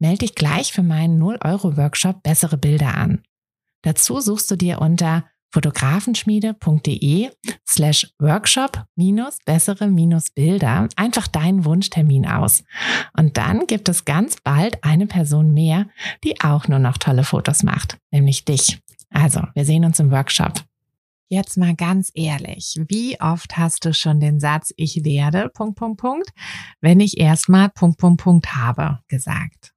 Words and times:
Melde 0.00 0.18
dich 0.18 0.34
gleich 0.34 0.72
für 0.72 0.82
meinen 0.82 1.22
0-Euro-Workshop 1.22 2.22
Bessere 2.22 2.56
Bilder 2.56 2.96
an. 2.96 3.22
Dazu 3.82 4.20
suchst 4.20 4.50
du 4.50 4.56
dir 4.56 4.80
unter 4.80 5.24
fotografenschmiede.de 5.52 7.30
slash 7.68 8.10
workshop 8.18 8.84
minus 8.96 9.38
bessere 9.44 9.88
minus 9.88 10.30
Bilder 10.30 10.88
einfach 10.96 11.26
deinen 11.26 11.64
Wunschtermin 11.64 12.26
aus. 12.26 12.64
Und 13.16 13.36
dann 13.36 13.66
gibt 13.66 13.88
es 13.88 14.04
ganz 14.04 14.36
bald 14.42 14.82
eine 14.84 15.06
Person 15.06 15.52
mehr, 15.52 15.86
die 16.24 16.40
auch 16.40 16.68
nur 16.68 16.78
noch 16.78 16.98
tolle 16.98 17.24
Fotos 17.24 17.62
macht, 17.62 17.98
nämlich 18.10 18.44
dich. 18.44 18.80
Also, 19.10 19.42
wir 19.54 19.64
sehen 19.64 19.84
uns 19.84 19.98
im 19.98 20.10
Workshop. 20.12 20.62
Jetzt 21.28 21.58
mal 21.58 21.74
ganz 21.76 22.10
ehrlich, 22.14 22.80
wie 22.88 23.20
oft 23.20 23.56
hast 23.56 23.84
du 23.84 23.92
schon 23.92 24.18
den 24.18 24.40
Satz, 24.40 24.72
ich 24.76 25.04
werde, 25.04 25.48
Punkt, 25.52 25.78
Punkt, 25.78 26.00
Punkt, 26.00 26.30
wenn 26.80 27.00
ich 27.00 27.18
erstmal 27.18 27.68
Punkt, 27.68 27.98
Punkt, 27.98 28.22
Punkt 28.22 28.56
habe, 28.56 28.98
gesagt? 29.08 29.72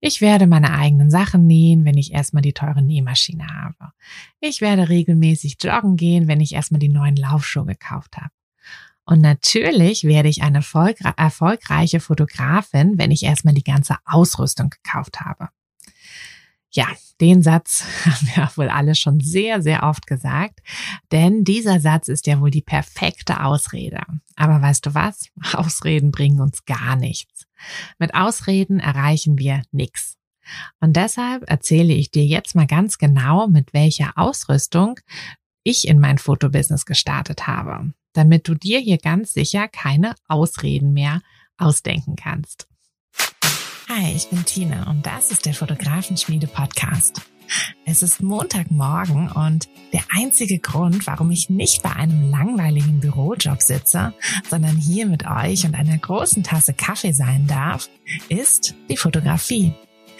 Ich 0.00 0.20
werde 0.20 0.46
meine 0.46 0.72
eigenen 0.72 1.10
Sachen 1.10 1.46
nähen, 1.46 1.84
wenn 1.84 1.96
ich 1.96 2.12
erstmal 2.12 2.42
die 2.42 2.52
teure 2.52 2.82
Nähmaschine 2.82 3.46
habe. 3.46 3.92
Ich 4.40 4.60
werde 4.60 4.88
regelmäßig 4.88 5.56
joggen 5.62 5.96
gehen, 5.96 6.28
wenn 6.28 6.40
ich 6.40 6.54
erstmal 6.54 6.80
die 6.80 6.88
neuen 6.88 7.16
Laufschuhe 7.16 7.66
gekauft 7.66 8.16
habe. 8.16 8.30
Und 9.04 9.20
natürlich 9.20 10.04
werde 10.04 10.28
ich 10.28 10.42
eine 10.42 10.62
erfolgreiche 11.16 12.00
Fotografin, 12.00 12.98
wenn 12.98 13.10
ich 13.10 13.24
erstmal 13.24 13.54
die 13.54 13.64
ganze 13.64 13.96
Ausrüstung 14.04 14.70
gekauft 14.70 15.20
habe. 15.20 15.48
Ja, 16.74 16.86
den 17.20 17.42
Satz 17.42 17.84
haben 18.04 18.28
wir 18.34 18.50
wohl 18.56 18.68
alle 18.68 18.94
schon 18.94 19.20
sehr, 19.20 19.62
sehr 19.62 19.82
oft 19.82 20.06
gesagt, 20.06 20.60
denn 21.10 21.44
dieser 21.44 21.80
Satz 21.80 22.08
ist 22.08 22.26
ja 22.26 22.40
wohl 22.40 22.50
die 22.50 22.62
perfekte 22.62 23.44
Ausrede. 23.44 24.00
Aber 24.36 24.62
weißt 24.62 24.86
du 24.86 24.94
was? 24.94 25.28
Ausreden 25.52 26.10
bringen 26.10 26.40
uns 26.40 26.64
gar 26.64 26.96
nichts. 26.96 27.46
Mit 27.98 28.14
Ausreden 28.14 28.80
erreichen 28.80 29.38
wir 29.38 29.62
nichts. 29.70 30.16
Und 30.80 30.96
deshalb 30.96 31.48
erzähle 31.48 31.92
ich 31.92 32.10
dir 32.10 32.24
jetzt 32.24 32.54
mal 32.54 32.66
ganz 32.66 32.98
genau, 32.98 33.46
mit 33.46 33.72
welcher 33.72 34.12
Ausrüstung 34.16 34.98
ich 35.62 35.86
in 35.86 36.00
mein 36.00 36.18
Fotobusiness 36.18 36.86
gestartet 36.86 37.46
habe, 37.46 37.92
damit 38.12 38.48
du 38.48 38.54
dir 38.54 38.80
hier 38.80 38.98
ganz 38.98 39.32
sicher 39.32 39.68
keine 39.68 40.14
Ausreden 40.26 40.92
mehr 40.92 41.22
ausdenken 41.56 42.16
kannst. 42.16 42.66
Hi, 43.88 44.12
ich 44.14 44.28
bin 44.28 44.44
Tina 44.44 44.88
und 44.90 45.06
das 45.06 45.30
ist 45.30 45.46
der 45.46 45.54
Fotografenschmiede 45.54 46.46
Podcast. 46.46 47.22
Es 47.84 48.02
ist 48.02 48.22
Montagmorgen 48.22 49.30
und 49.30 49.68
der 49.92 50.02
einzige 50.10 50.58
Grund, 50.58 51.06
warum 51.06 51.30
ich 51.30 51.50
nicht 51.50 51.82
bei 51.82 51.90
einem 51.94 52.30
langweiligen 52.30 53.00
Bürojob 53.00 53.60
sitze, 53.60 54.14
sondern 54.48 54.76
hier 54.76 55.06
mit 55.06 55.26
euch 55.26 55.66
und 55.66 55.74
einer 55.74 55.98
großen 55.98 56.42
Tasse 56.42 56.72
Kaffee 56.72 57.12
sein 57.12 57.46
darf, 57.46 57.88
ist 58.28 58.74
die 58.88 58.96
Fotografie. 58.96 59.72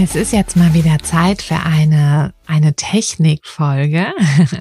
Es 0.00 0.14
ist 0.14 0.32
jetzt 0.32 0.56
mal 0.56 0.74
wieder 0.74 1.00
Zeit 1.00 1.42
für 1.42 1.58
eine, 1.58 2.32
eine 2.46 2.74
Technikfolge. 2.74 4.06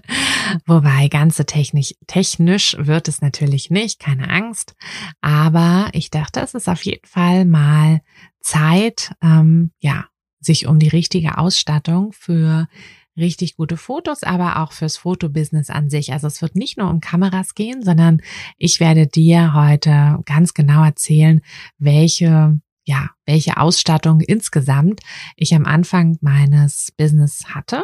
Wobei 0.66 1.10
ganze 1.10 1.46
technisch, 1.46 1.94
technisch 2.08 2.76
wird 2.80 3.08
es 3.08 3.22
natürlich 3.22 3.70
nicht, 3.70 4.00
keine 4.00 4.32
Angst. 4.32 4.76
Aber 5.22 5.90
ich 5.94 6.10
dachte, 6.10 6.40
es 6.40 6.56
ist 6.56 6.68
auf 6.68 6.84
jeden 6.86 7.06
Fall 7.06 7.46
mal 7.46 8.02
Zeit, 8.42 9.14
ähm, 9.22 9.70
ja, 9.80 10.06
sich 10.40 10.66
um 10.66 10.80
die 10.80 10.88
richtige 10.88 11.38
Ausstattung 11.38 12.14
für 12.14 12.68
richtig 13.16 13.58
gute 13.58 13.78
Fotos, 13.78 14.24
aber 14.24 14.58
auch 14.64 14.72
fürs 14.72 14.98
Fotobusiness 14.98 15.70
an 15.70 15.92
sich. 15.92 16.14
Also 16.14 16.26
es 16.26 16.42
wird 16.42 16.56
nicht 16.56 16.80
nur 16.80 16.90
um 16.90 17.00
Kameras 17.00 17.54
gehen, 17.54 17.84
sondern 17.84 18.24
ich 18.58 18.80
werde 18.80 19.06
dir 19.06 19.54
heute 19.54 20.20
ganz 20.26 20.56
genau 20.56 20.84
erzählen, 20.84 21.42
welche 21.78 22.60
ja, 22.88 23.10
welche 23.26 23.58
Ausstattung 23.58 24.22
insgesamt 24.22 25.02
ich 25.36 25.54
am 25.54 25.66
Anfang 25.66 26.18
meines 26.22 26.94
Business 26.98 27.54
hatte 27.54 27.84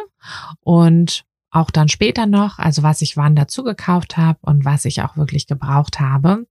und 0.60 1.24
auch 1.50 1.70
dann 1.70 1.88
später 1.88 2.26
noch, 2.26 2.58
also 2.58 2.82
was 2.82 3.02
ich 3.02 3.16
wann 3.16 3.36
dazu 3.36 3.62
gekauft 3.62 4.16
habe 4.16 4.38
und 4.42 4.64
was 4.64 4.86
ich 4.86 5.02
auch 5.02 5.16
wirklich 5.16 5.46
gebraucht 5.46 6.00
habe. 6.00 6.46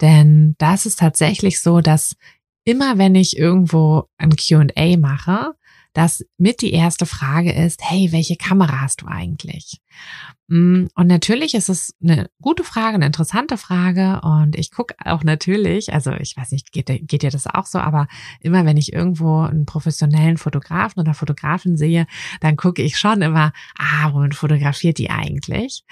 Denn 0.00 0.54
das 0.58 0.86
ist 0.86 1.00
tatsächlich 1.00 1.60
so, 1.60 1.80
dass 1.80 2.16
immer 2.64 2.98
wenn 2.98 3.16
ich 3.16 3.36
irgendwo 3.36 4.04
ein 4.16 4.36
QA 4.36 4.96
mache, 4.96 5.54
dass 5.92 6.24
mit 6.38 6.62
die 6.62 6.72
erste 6.72 7.06
Frage 7.06 7.52
ist, 7.52 7.80
hey, 7.82 8.12
welche 8.12 8.36
Kamera 8.36 8.80
hast 8.80 9.02
du 9.02 9.06
eigentlich? 9.06 9.80
Mm, 10.48 10.86
und 10.94 11.06
natürlich 11.06 11.54
ist 11.54 11.68
es 11.68 11.94
eine 12.02 12.30
gute 12.40 12.64
Frage, 12.64 12.94
eine 12.94 13.06
interessante 13.06 13.56
Frage. 13.56 14.20
Und 14.22 14.56
ich 14.56 14.70
gucke 14.70 14.94
auch 15.04 15.22
natürlich, 15.22 15.92
also 15.92 16.12
ich 16.12 16.36
weiß 16.36 16.52
nicht, 16.52 16.72
geht, 16.72 16.86
geht 16.86 17.22
dir 17.22 17.30
das 17.30 17.46
auch 17.46 17.66
so, 17.66 17.78
aber 17.78 18.08
immer 18.40 18.64
wenn 18.64 18.76
ich 18.76 18.92
irgendwo 18.92 19.42
einen 19.42 19.66
professionellen 19.66 20.38
Fotografen 20.38 21.00
oder 21.00 21.14
Fotografin 21.14 21.76
sehe, 21.76 22.06
dann 22.40 22.56
gucke 22.56 22.82
ich 22.82 22.98
schon 22.98 23.22
immer, 23.22 23.52
ah, 23.78 24.12
womit 24.12 24.34
fotografiert 24.34 24.98
die 24.98 25.10
eigentlich? 25.10 25.84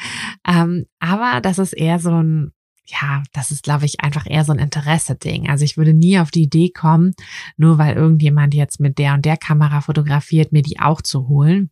Ähm, 0.46 0.86
aber 0.98 1.40
das 1.40 1.58
ist 1.58 1.72
eher 1.72 1.98
so 1.98 2.10
ein 2.10 2.52
ja, 2.90 3.22
das 3.32 3.50
ist, 3.50 3.62
glaube 3.62 3.84
ich, 3.84 4.00
einfach 4.00 4.26
eher 4.28 4.44
so 4.44 4.52
ein 4.52 4.58
Interesse-Ding. 4.58 5.48
Also 5.48 5.64
ich 5.64 5.76
würde 5.76 5.94
nie 5.94 6.18
auf 6.18 6.30
die 6.30 6.42
Idee 6.42 6.70
kommen, 6.70 7.14
nur 7.56 7.78
weil 7.78 7.96
irgendjemand 7.96 8.54
jetzt 8.54 8.80
mit 8.80 8.98
der 8.98 9.14
und 9.14 9.24
der 9.24 9.36
Kamera 9.36 9.80
fotografiert, 9.80 10.52
mir 10.52 10.62
die 10.62 10.80
auch 10.80 11.02
zu 11.02 11.28
holen, 11.28 11.70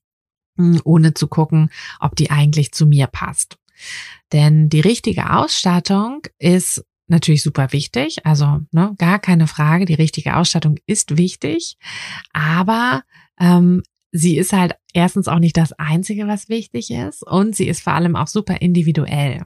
hm, 0.57 0.81
ohne 0.85 1.15
zu 1.15 1.29
gucken, 1.29 1.71
ob 2.01 2.17
die 2.17 2.31
eigentlich 2.31 2.73
zu 2.73 2.87
mir 2.87 3.07
passt. 3.07 3.59
Denn 4.33 4.69
die 4.69 4.81
richtige 4.81 5.31
Ausstattung 5.31 6.23
ist 6.39 6.85
natürlich 7.07 7.43
super 7.43 7.73
wichtig. 7.73 8.27
Also 8.27 8.61
ne, 8.71 8.95
gar 8.99 9.19
keine 9.19 9.47
Frage, 9.47 9.87
die 9.87 9.95
richtige 9.95 10.37
Ausstattung 10.37 10.77
ist 10.87 11.17
wichtig. 11.17 11.77
Aber 12.33 13.03
ähm, 13.41 13.83
sie 14.13 14.39
ist 14.39 14.53
halt 14.53 14.75
erstens 14.95 15.29
auch 15.29 15.39
nicht 15.39 15.57
das 15.57 15.73
Einzige, 15.75 16.27
was 16.27 16.49
wichtig 16.49 16.91
ist 16.91 17.23
und 17.23 17.55
sie 17.55 17.69
ist 17.69 17.83
vor 17.83 17.93
allem 17.93 18.17
auch 18.17 18.27
super 18.27 18.61
individuell. 18.61 19.43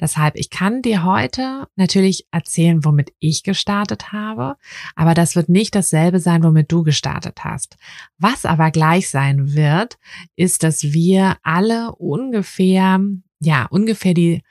Deshalb, 0.00 0.34
ich 0.36 0.50
kann 0.50 0.82
dir 0.82 1.04
heute 1.04 1.68
natürlich 1.76 2.26
erzählen, 2.30 2.84
womit 2.84 3.12
ich 3.18 3.42
gestartet 3.42 4.12
habe, 4.12 4.56
aber 4.96 5.14
das 5.14 5.36
wird 5.36 5.48
nicht 5.48 5.74
dasselbe 5.74 6.20
sein, 6.20 6.42
womit 6.42 6.72
du 6.72 6.82
gestartet 6.82 7.44
hast. 7.44 7.76
Was 8.18 8.44
aber 8.44 8.70
gleich 8.70 9.10
sein 9.10 9.54
wird, 9.54 9.98
ist, 10.36 10.62
dass 10.62 10.82
wir 10.82 11.36
alle 11.42 11.94
ungefähr, 11.96 13.00
ja, 13.40 13.66
ungefähr 13.66 14.14
die 14.14 14.42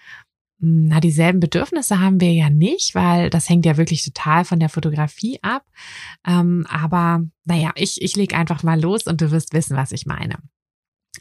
na, 0.60 1.00
dieselben 1.00 1.40
Bedürfnisse 1.40 2.00
haben 2.00 2.20
wir 2.20 2.34
ja 2.34 2.50
nicht, 2.50 2.96
weil 2.96 3.30
das 3.30 3.48
hängt 3.48 3.66
ja 3.66 3.78
wirklich 3.78 4.04
total 4.04 4.44
von 4.44 4.60
der 4.60 4.70
Fotografie 4.70 5.38
ab. 5.44 5.66
Ähm, 6.26 6.66
aber 6.68 7.24
naja, 7.46 7.72
ich, 7.76 8.02
ich 8.02 8.16
leg 8.16 8.34
einfach 8.36 8.64
mal 8.64 8.80
los 8.80 9.04
und 9.04 9.22
du 9.22 9.30
wirst 9.32 9.54
wissen, 9.54 9.78
was 9.78 9.92
ich 9.92 10.08
meine. 10.08 10.38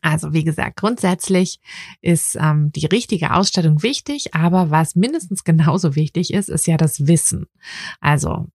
Also 0.02 0.32
wie 0.32 0.44
gesagt, 0.44 0.76
grundsätzlich 0.76 1.60
ist 2.00 2.36
ähm, 2.40 2.72
die 2.72 2.86
richtige 2.86 3.34
Ausstattung 3.34 3.82
wichtig, 3.82 4.34
aber 4.34 4.70
was 4.70 4.94
mindestens 4.94 5.44
genauso 5.44 5.94
wichtig 5.96 6.32
ist, 6.32 6.48
ist 6.48 6.66
ja 6.66 6.76
das 6.76 7.06
Wissen. 7.06 7.46
Also 8.00 8.46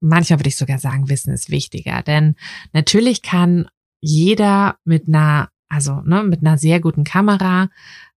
manchmal 0.00 0.38
würde 0.38 0.48
ich 0.48 0.56
sogar 0.56 0.78
sagen, 0.78 1.08
Wissen 1.08 1.32
ist 1.32 1.50
wichtiger, 1.50 2.02
denn 2.02 2.36
natürlich 2.72 3.22
kann 3.22 3.68
jeder 4.00 4.76
mit 4.84 5.08
einer, 5.08 5.50
also 5.68 6.00
ne, 6.02 6.22
mit 6.22 6.40
einer 6.40 6.58
sehr 6.58 6.80
guten 6.80 7.02
Kamera 7.02 7.70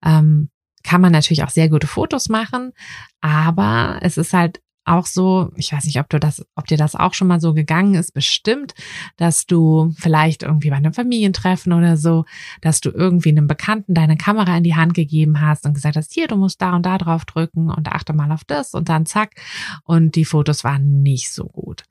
ähm, 0.03 0.50
kann 0.91 0.99
man 0.99 1.13
natürlich 1.13 1.41
auch 1.45 1.49
sehr 1.49 1.69
gute 1.69 1.87
Fotos 1.87 2.27
machen, 2.27 2.73
aber 3.21 3.99
es 4.01 4.17
ist 4.17 4.33
halt 4.33 4.61
auch 4.83 5.05
so, 5.05 5.53
ich 5.55 5.71
weiß 5.71 5.85
nicht, 5.85 6.01
ob 6.01 6.09
du 6.09 6.19
das, 6.19 6.45
ob 6.55 6.67
dir 6.67 6.75
das 6.75 6.95
auch 6.95 7.13
schon 7.13 7.29
mal 7.29 7.39
so 7.39 7.53
gegangen 7.53 7.93
ist, 7.93 8.13
bestimmt, 8.13 8.73
dass 9.15 9.45
du 9.45 9.93
vielleicht 9.97 10.43
irgendwie 10.43 10.69
bei 10.69 10.75
einem 10.75 10.91
Familientreffen 10.93 11.71
oder 11.71 11.95
so, 11.95 12.25
dass 12.59 12.81
du 12.81 12.89
irgendwie 12.89 13.29
einem 13.29 13.47
Bekannten 13.47 13.93
deine 13.93 14.17
Kamera 14.17 14.57
in 14.57 14.65
die 14.65 14.75
Hand 14.75 14.93
gegeben 14.93 15.39
hast 15.39 15.65
und 15.65 15.75
gesagt 15.75 15.95
hast, 15.95 16.11
hier, 16.13 16.27
du 16.27 16.35
musst 16.35 16.61
da 16.61 16.75
und 16.75 16.85
da 16.85 16.97
drauf 16.97 17.23
drücken 17.23 17.69
und 17.69 17.87
achte 17.87 18.11
mal 18.11 18.33
auf 18.33 18.43
das 18.43 18.73
und 18.73 18.89
dann 18.89 19.05
zack. 19.05 19.35
Und 19.85 20.15
die 20.15 20.25
Fotos 20.25 20.65
waren 20.65 21.01
nicht 21.03 21.31
so 21.31 21.45
gut, 21.45 21.85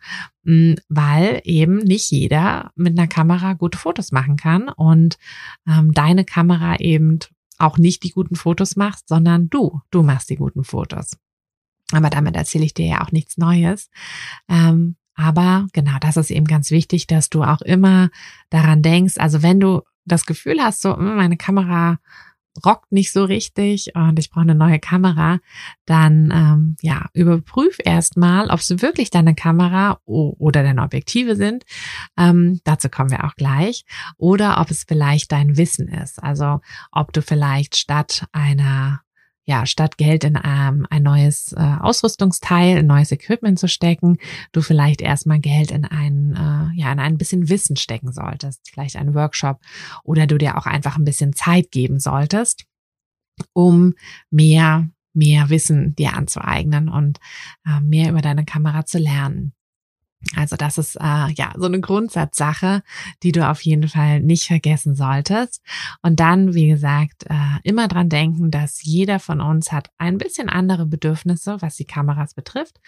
hm, 0.44 0.76
weil 0.90 1.40
eben 1.44 1.78
nicht 1.78 2.10
jeder 2.10 2.70
mit 2.76 2.98
einer 2.98 3.08
Kamera 3.08 3.54
gute 3.54 3.78
Fotos 3.78 4.12
machen 4.12 4.36
kann 4.36 4.68
und 4.68 5.16
ähm, 5.66 5.92
deine 5.94 6.26
Kamera 6.26 6.76
eben 6.80 7.20
auch 7.60 7.78
nicht 7.78 8.02
die 8.02 8.10
guten 8.10 8.36
Fotos 8.36 8.76
macht, 8.76 9.08
sondern 9.08 9.48
du, 9.50 9.80
du 9.90 10.02
machst 10.02 10.30
die 10.30 10.36
guten 10.36 10.64
Fotos. 10.64 11.16
Aber 11.92 12.10
damit 12.10 12.36
erzähle 12.36 12.64
ich 12.64 12.74
dir 12.74 12.86
ja 12.86 13.00
auch 13.02 13.12
nichts 13.12 13.36
Neues. 13.36 13.90
Ähm, 14.48 14.96
aber 15.14 15.66
genau, 15.72 15.98
das 16.00 16.16
ist 16.16 16.30
eben 16.30 16.46
ganz 16.46 16.70
wichtig, 16.70 17.06
dass 17.06 17.30
du 17.30 17.42
auch 17.42 17.60
immer 17.62 18.10
daran 18.48 18.82
denkst. 18.82 19.14
Also 19.18 19.42
wenn 19.42 19.60
du 19.60 19.82
das 20.04 20.24
Gefühl 20.24 20.60
hast, 20.62 20.82
so 20.82 20.96
hm, 20.96 21.16
meine 21.16 21.36
Kamera 21.36 21.98
rockt 22.64 22.92
nicht 22.92 23.12
so 23.12 23.24
richtig 23.24 23.92
und 23.94 24.18
ich 24.18 24.30
brauche 24.30 24.42
eine 24.42 24.54
neue 24.54 24.78
Kamera, 24.78 25.38
dann 25.86 26.30
ähm, 26.34 26.76
ja 26.82 27.06
überprüf 27.12 27.78
erstmal, 27.84 28.50
ob 28.50 28.60
es 28.60 28.82
wirklich 28.82 29.10
deine 29.10 29.34
Kamera 29.34 30.00
oder 30.04 30.62
deine 30.62 30.82
Objektive 30.82 31.36
sind. 31.36 31.64
Ähm, 32.18 32.60
dazu 32.64 32.88
kommen 32.88 33.10
wir 33.10 33.24
auch 33.24 33.34
gleich. 33.34 33.84
Oder 34.16 34.60
ob 34.60 34.70
es 34.70 34.84
vielleicht 34.86 35.32
dein 35.32 35.56
Wissen 35.56 35.88
ist. 35.88 36.22
Also 36.22 36.60
ob 36.92 37.12
du 37.12 37.22
vielleicht 37.22 37.76
statt 37.76 38.26
einer 38.32 39.02
ja, 39.44 39.66
statt 39.66 39.96
Geld 39.96 40.24
in 40.24 40.38
ähm, 40.42 40.86
ein 40.90 41.02
neues 41.02 41.52
äh, 41.52 41.76
Ausrüstungsteil, 41.80 42.78
ein 42.78 42.86
neues 42.86 43.10
Equipment 43.10 43.58
zu 43.58 43.68
stecken, 43.68 44.18
du 44.52 44.60
vielleicht 44.60 45.00
erstmal 45.00 45.40
Geld 45.40 45.70
in 45.70 45.84
ein, 45.84 46.34
äh, 46.34 46.80
ja, 46.80 46.92
in 46.92 47.00
ein 47.00 47.18
bisschen 47.18 47.48
Wissen 47.48 47.76
stecken 47.76 48.12
solltest, 48.12 48.68
vielleicht 48.70 48.96
einen 48.96 49.14
Workshop 49.14 49.60
oder 50.04 50.26
du 50.26 50.38
dir 50.38 50.56
auch 50.56 50.66
einfach 50.66 50.96
ein 50.96 51.04
bisschen 51.04 51.32
Zeit 51.32 51.70
geben 51.70 51.98
solltest, 51.98 52.64
um 53.52 53.94
mehr, 54.30 54.88
mehr 55.14 55.48
Wissen 55.50 55.96
dir 55.96 56.14
anzueignen 56.14 56.88
und 56.88 57.18
äh, 57.66 57.80
mehr 57.80 58.10
über 58.10 58.20
deine 58.20 58.44
Kamera 58.44 58.84
zu 58.84 58.98
lernen. 58.98 59.52
Also 60.36 60.56
das 60.56 60.76
ist 60.76 60.96
äh, 60.96 61.32
ja 61.32 61.52
so 61.56 61.64
eine 61.64 61.80
Grundsatzsache, 61.80 62.82
die 63.22 63.32
du 63.32 63.48
auf 63.48 63.62
jeden 63.62 63.88
Fall 63.88 64.20
nicht 64.20 64.46
vergessen 64.46 64.94
solltest. 64.94 65.62
Und 66.02 66.20
dann, 66.20 66.54
wie 66.54 66.68
gesagt, 66.68 67.24
äh, 67.28 67.58
immer 67.62 67.88
dran 67.88 68.08
denken, 68.08 68.50
dass 68.50 68.82
jeder 68.82 69.18
von 69.18 69.40
uns 69.40 69.72
hat 69.72 69.90
ein 69.96 70.18
bisschen 70.18 70.48
andere 70.50 70.84
Bedürfnisse, 70.86 71.56
was 71.60 71.76
die 71.76 71.86
Kameras 71.86 72.34
betrifft. 72.34 72.80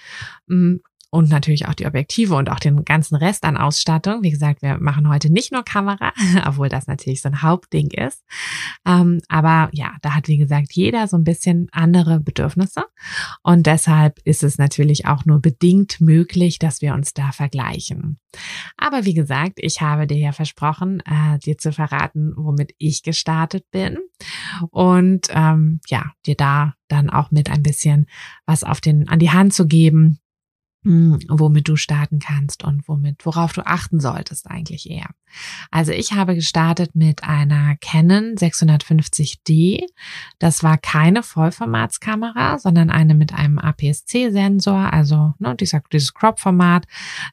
Und 1.14 1.28
natürlich 1.28 1.68
auch 1.68 1.74
die 1.74 1.84
Objektive 1.84 2.34
und 2.36 2.48
auch 2.48 2.58
den 2.58 2.86
ganzen 2.86 3.16
Rest 3.16 3.44
an 3.44 3.58
Ausstattung. 3.58 4.22
Wie 4.22 4.30
gesagt, 4.30 4.62
wir 4.62 4.78
machen 4.78 5.10
heute 5.10 5.30
nicht 5.30 5.52
nur 5.52 5.62
Kamera, 5.62 6.14
obwohl 6.46 6.70
das 6.70 6.86
natürlich 6.86 7.20
so 7.20 7.28
ein 7.28 7.42
Hauptding 7.42 7.90
ist. 7.90 8.24
Ähm, 8.86 9.20
aber 9.28 9.68
ja, 9.72 9.92
da 10.00 10.14
hat, 10.14 10.28
wie 10.28 10.38
gesagt, 10.38 10.72
jeder 10.72 11.06
so 11.08 11.18
ein 11.18 11.24
bisschen 11.24 11.68
andere 11.70 12.18
Bedürfnisse. 12.18 12.84
Und 13.42 13.66
deshalb 13.66 14.20
ist 14.24 14.42
es 14.42 14.56
natürlich 14.56 15.06
auch 15.06 15.26
nur 15.26 15.38
bedingt 15.42 16.00
möglich, 16.00 16.58
dass 16.58 16.80
wir 16.80 16.94
uns 16.94 17.12
da 17.12 17.30
vergleichen. 17.30 18.18
Aber 18.78 19.04
wie 19.04 19.12
gesagt, 19.12 19.58
ich 19.58 19.82
habe 19.82 20.06
dir 20.06 20.16
ja 20.16 20.32
versprochen, 20.32 21.00
äh, 21.00 21.38
dir 21.40 21.58
zu 21.58 21.72
verraten, 21.72 22.32
womit 22.36 22.74
ich 22.78 23.02
gestartet 23.02 23.66
bin. 23.70 23.98
Und 24.70 25.26
ähm, 25.30 25.80
ja, 25.88 26.12
dir 26.24 26.36
da 26.36 26.72
dann 26.88 27.10
auch 27.10 27.30
mit 27.30 27.50
ein 27.50 27.62
bisschen 27.62 28.06
was 28.46 28.64
auf 28.64 28.80
den, 28.80 29.10
an 29.10 29.18
die 29.18 29.30
Hand 29.30 29.52
zu 29.52 29.66
geben, 29.66 30.18
womit 30.84 31.68
du 31.68 31.76
starten 31.76 32.18
kannst 32.18 32.64
und 32.64 32.88
womit, 32.88 33.24
worauf 33.24 33.52
du 33.52 33.64
achten 33.64 34.00
solltest 34.00 34.50
eigentlich 34.50 34.90
eher. 34.90 35.10
Also 35.70 35.92
ich 35.92 36.12
habe 36.12 36.34
gestartet 36.34 36.94
mit 36.94 37.22
einer 37.22 37.76
Canon 37.76 38.34
650D. 38.34 39.84
Das 40.38 40.62
war 40.62 40.78
keine 40.78 41.22
Vollformatskamera, 41.22 42.58
sondern 42.58 42.90
eine 42.90 43.14
mit 43.14 43.32
einem 43.32 43.58
APS-C-Sensor, 43.58 44.92
also 44.92 45.34
ne, 45.38 45.54
dieser, 45.54 45.82
dieses 45.92 46.14
Crop-Format, 46.14 46.86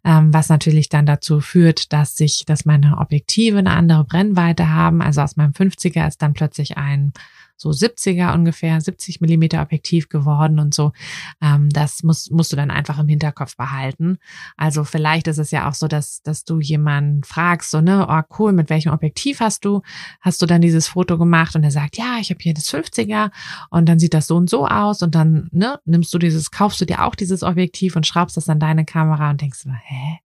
ähm, 0.03 0.33
was 0.33 0.49
natürlich 0.49 0.89
dann 0.89 1.05
dazu 1.05 1.41
führt, 1.41 1.91
dass 1.91 2.15
sich, 2.15 2.45
dass 2.45 2.65
meine 2.65 2.97
Objektive 2.97 3.57
eine 3.57 3.71
andere 3.71 4.05
Brennweite 4.05 4.69
haben. 4.69 5.01
Also 5.01 5.21
aus 5.21 5.35
meinem 5.35 5.53
50er 5.53 6.07
ist 6.07 6.21
dann 6.21 6.33
plötzlich 6.33 6.77
ein 6.77 7.13
so 7.59 7.69
70er 7.71 8.33
ungefähr, 8.33 8.79
70 8.79 9.19
Millimeter 9.19 9.61
Objektiv 9.61 10.07
geworden 10.07 10.59
und 10.59 10.73
so. 10.73 10.93
Ähm, 11.41 11.69
das 11.69 12.03
muss, 12.03 12.29
musst 12.29 12.53
du 12.53 12.55
dann 12.55 12.71
einfach 12.71 12.97
im 12.99 13.09
Hinterkopf 13.09 13.57
behalten. 13.57 14.17
Also 14.55 14.85
vielleicht 14.85 15.27
ist 15.27 15.37
es 15.37 15.51
ja 15.51 15.69
auch 15.69 15.73
so, 15.73 15.87
dass, 15.87 16.21
dass 16.23 16.45
du 16.45 16.61
jemanden 16.61 17.23
fragst, 17.23 17.71
so, 17.71 17.81
ne, 17.81 18.07
oh 18.09 18.21
cool, 18.39 18.53
mit 18.53 18.69
welchem 18.69 18.93
Objektiv 18.93 19.41
hast 19.41 19.65
du, 19.65 19.81
hast 20.21 20.41
du 20.41 20.45
dann 20.45 20.61
dieses 20.61 20.87
Foto 20.87 21.17
gemacht? 21.17 21.55
Und 21.55 21.63
er 21.63 21.71
sagt, 21.71 21.97
ja, 21.97 22.17
ich 22.21 22.29
habe 22.29 22.39
hier 22.41 22.53
das 22.53 22.73
50er 22.73 23.29
und 23.69 23.89
dann 23.89 23.99
sieht 23.99 24.13
das 24.13 24.27
so 24.27 24.37
und 24.37 24.49
so 24.49 24.65
aus 24.65 25.01
und 25.01 25.15
dann, 25.15 25.49
ne, 25.51 25.79
nimmst 25.85 26.13
du 26.13 26.17
dieses, 26.17 26.51
kaufst 26.51 26.79
du 26.79 26.85
dir 26.85 27.03
auch 27.03 27.15
dieses 27.15 27.43
Objektiv 27.43 27.97
und 27.97 28.07
schraubst 28.07 28.37
das 28.37 28.47
an 28.47 28.59
deine 28.59 28.85
Kamera 28.85 29.29
und 29.29 29.41
denkst, 29.41 29.65
hä? 29.65 30.19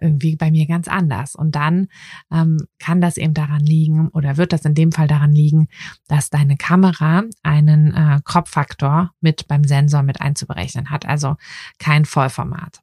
Irgendwie 0.00 0.36
bei 0.36 0.50
mir 0.50 0.66
ganz 0.66 0.88
anders. 0.88 1.34
Und 1.34 1.54
dann 1.54 1.88
ähm, 2.32 2.58
kann 2.78 3.00
das 3.00 3.16
eben 3.16 3.34
daran 3.34 3.60
liegen 3.60 4.08
oder 4.08 4.36
wird 4.36 4.52
das 4.52 4.64
in 4.64 4.74
dem 4.74 4.92
Fall 4.92 5.08
daran 5.08 5.32
liegen, 5.32 5.68
dass 6.06 6.30
deine 6.30 6.56
Kamera 6.56 7.24
einen 7.42 7.94
äh, 7.94 8.20
Crop-Faktor 8.24 9.12
mit 9.20 9.48
beim 9.48 9.64
Sensor 9.64 10.02
mit 10.02 10.20
einzuberechnen 10.20 10.90
hat, 10.90 11.06
also 11.06 11.36
kein 11.78 12.04
Vollformat. 12.04 12.82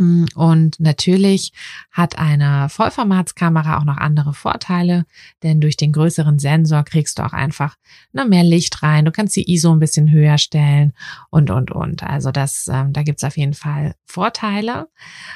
Mm, 0.00 0.24
und 0.34 0.80
natürlich 0.80 1.52
hat 1.90 2.18
eine 2.18 2.70
Vollformatskamera 2.70 3.78
auch 3.78 3.84
noch 3.84 3.98
andere 3.98 4.32
Vorteile, 4.32 5.04
denn 5.42 5.60
durch 5.60 5.76
den 5.76 5.92
größeren 5.92 6.38
Sensor 6.38 6.84
kriegst 6.84 7.18
du 7.18 7.22
auch 7.22 7.34
einfach 7.34 7.76
ne, 8.12 8.24
mehr 8.24 8.42
Licht 8.42 8.82
rein. 8.82 9.04
Du 9.04 9.12
kannst 9.12 9.36
die 9.36 9.52
ISO 9.52 9.70
ein 9.70 9.78
bisschen 9.78 10.10
höher 10.10 10.38
stellen 10.38 10.94
und, 11.28 11.50
und, 11.50 11.70
und. 11.70 12.02
Also 12.02 12.30
das, 12.32 12.66
ähm, 12.72 12.94
da 12.94 13.02
gibt's 13.02 13.24
auf 13.24 13.36
jeden 13.36 13.52
Fall 13.52 13.94
Vorteile. 14.06 14.88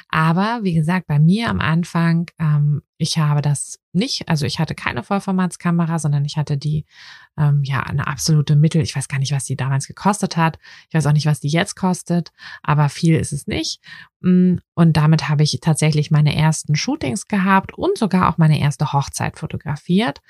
Aber 0.09 0.61
wie 0.63 0.73
gesagt, 0.73 1.05
bei 1.05 1.19
mir 1.19 1.49
am 1.49 1.59
Anfang, 1.59 2.31
ähm, 2.39 2.81
ich 2.97 3.17
habe 3.17 3.41
das 3.41 3.79
nicht, 3.95 4.27
also 4.27 4.45
ich 4.45 4.59
hatte 4.59 4.75
keine 4.75 5.03
Vollformatskamera, 5.03 5.99
sondern 5.99 6.25
ich 6.25 6.37
hatte 6.37 6.57
die, 6.57 6.85
ähm, 7.37 7.61
ja, 7.63 7.81
eine 7.81 8.07
absolute 8.07 8.55
Mittel. 8.55 8.81
Ich 8.81 8.95
weiß 8.95 9.07
gar 9.07 9.19
nicht, 9.19 9.31
was 9.31 9.45
die 9.45 9.55
damals 9.55 9.87
gekostet 9.87 10.37
hat. 10.37 10.59
Ich 10.89 10.95
weiß 10.95 11.07
auch 11.07 11.13
nicht, 11.13 11.25
was 11.25 11.39
die 11.39 11.47
jetzt 11.47 11.75
kostet, 11.75 12.31
aber 12.61 12.89
viel 12.89 13.15
ist 13.15 13.33
es 13.33 13.47
nicht. 13.47 13.81
Mm, 14.21 14.55
und 14.73 14.97
damit 14.97 15.29
habe 15.29 15.43
ich 15.43 15.59
tatsächlich 15.61 16.11
meine 16.11 16.35
ersten 16.35 16.75
Shootings 16.75 17.27
gehabt 17.27 17.77
und 17.77 17.97
sogar 17.97 18.29
auch 18.29 18.37
meine 18.37 18.59
erste 18.59 18.91
Hochzeit 18.91 19.37
fotografiert. 19.37 20.21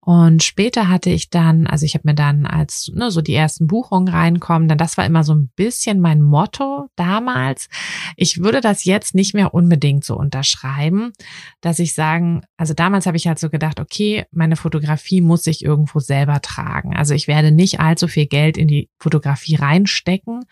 Und 0.00 0.42
später 0.42 0.88
hatte 0.88 1.10
ich 1.10 1.30
dann, 1.30 1.66
also 1.66 1.84
ich 1.84 1.94
habe 1.94 2.06
mir 2.06 2.14
dann 2.14 2.46
als 2.46 2.90
ne, 2.94 3.10
so 3.10 3.20
die 3.20 3.34
ersten 3.34 3.66
Buchungen 3.66 4.08
reinkommen, 4.08 4.68
denn 4.68 4.78
das 4.78 4.96
war 4.96 5.04
immer 5.04 5.24
so 5.24 5.34
ein 5.34 5.50
bisschen 5.56 6.00
mein 6.00 6.22
Motto 6.22 6.88
damals. 6.94 7.68
Ich 8.16 8.42
würde 8.42 8.60
das 8.60 8.84
jetzt 8.84 9.14
nicht 9.14 9.34
mehr 9.34 9.54
unbedingt 9.54 10.04
so 10.04 10.16
unterschreiben, 10.16 11.12
dass 11.60 11.78
ich 11.78 11.94
sagen, 12.08 12.42
also 12.56 12.72
damals 12.72 13.06
habe 13.06 13.18
ich 13.18 13.26
halt 13.26 13.38
so 13.38 13.50
gedacht, 13.50 13.80
okay, 13.80 14.24
meine 14.30 14.56
Fotografie 14.56 15.20
muss 15.20 15.46
ich 15.46 15.62
irgendwo 15.62 16.00
selber 16.00 16.40
tragen. 16.40 16.96
Also 16.96 17.14
ich 17.14 17.28
werde 17.28 17.52
nicht 17.52 17.80
allzu 17.80 18.08
viel 18.08 18.26
Geld 18.26 18.56
in 18.56 18.66
die 18.66 18.88
Fotografie 18.98 19.56
reinstecken, 19.56 20.44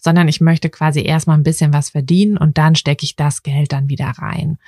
sondern 0.00 0.26
ich 0.26 0.40
möchte 0.40 0.70
quasi 0.70 1.02
erstmal 1.02 1.36
ein 1.36 1.44
bisschen 1.44 1.72
was 1.72 1.90
verdienen 1.90 2.36
und 2.36 2.58
dann 2.58 2.74
stecke 2.74 3.04
ich 3.04 3.14
das 3.14 3.42
Geld 3.44 3.72
dann 3.72 3.88
wieder 3.88 4.06
rein. 4.06 4.58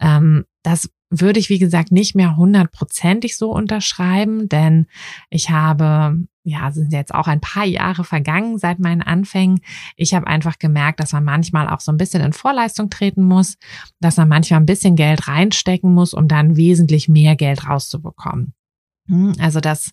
Ähm, 0.00 0.44
das 0.62 0.88
würde 1.10 1.38
ich, 1.38 1.50
wie 1.50 1.58
gesagt, 1.58 1.92
nicht 1.92 2.14
mehr 2.14 2.36
hundertprozentig 2.36 3.36
so 3.36 3.52
unterschreiben, 3.52 4.48
denn 4.48 4.86
ich 5.28 5.50
habe, 5.50 6.16
ja, 6.44 6.70
sind 6.72 6.92
jetzt 6.92 7.14
auch 7.14 7.28
ein 7.28 7.40
paar 7.40 7.64
Jahre 7.64 8.04
vergangen 8.04 8.58
seit 8.58 8.78
meinen 8.78 9.02
Anfängen. 9.02 9.60
Ich 9.96 10.14
habe 10.14 10.26
einfach 10.26 10.58
gemerkt, 10.58 11.00
dass 11.00 11.12
man 11.12 11.24
manchmal 11.24 11.68
auch 11.68 11.80
so 11.80 11.92
ein 11.92 11.98
bisschen 11.98 12.22
in 12.22 12.32
Vorleistung 12.32 12.90
treten 12.90 13.22
muss, 13.22 13.56
dass 14.00 14.16
man 14.16 14.28
manchmal 14.28 14.60
ein 14.60 14.66
bisschen 14.66 14.96
Geld 14.96 15.28
reinstecken 15.28 15.92
muss, 15.92 16.14
um 16.14 16.28
dann 16.28 16.56
wesentlich 16.56 17.08
mehr 17.08 17.36
Geld 17.36 17.68
rauszubekommen. 17.68 18.54
Hm, 19.08 19.34
also 19.40 19.60
das, 19.60 19.90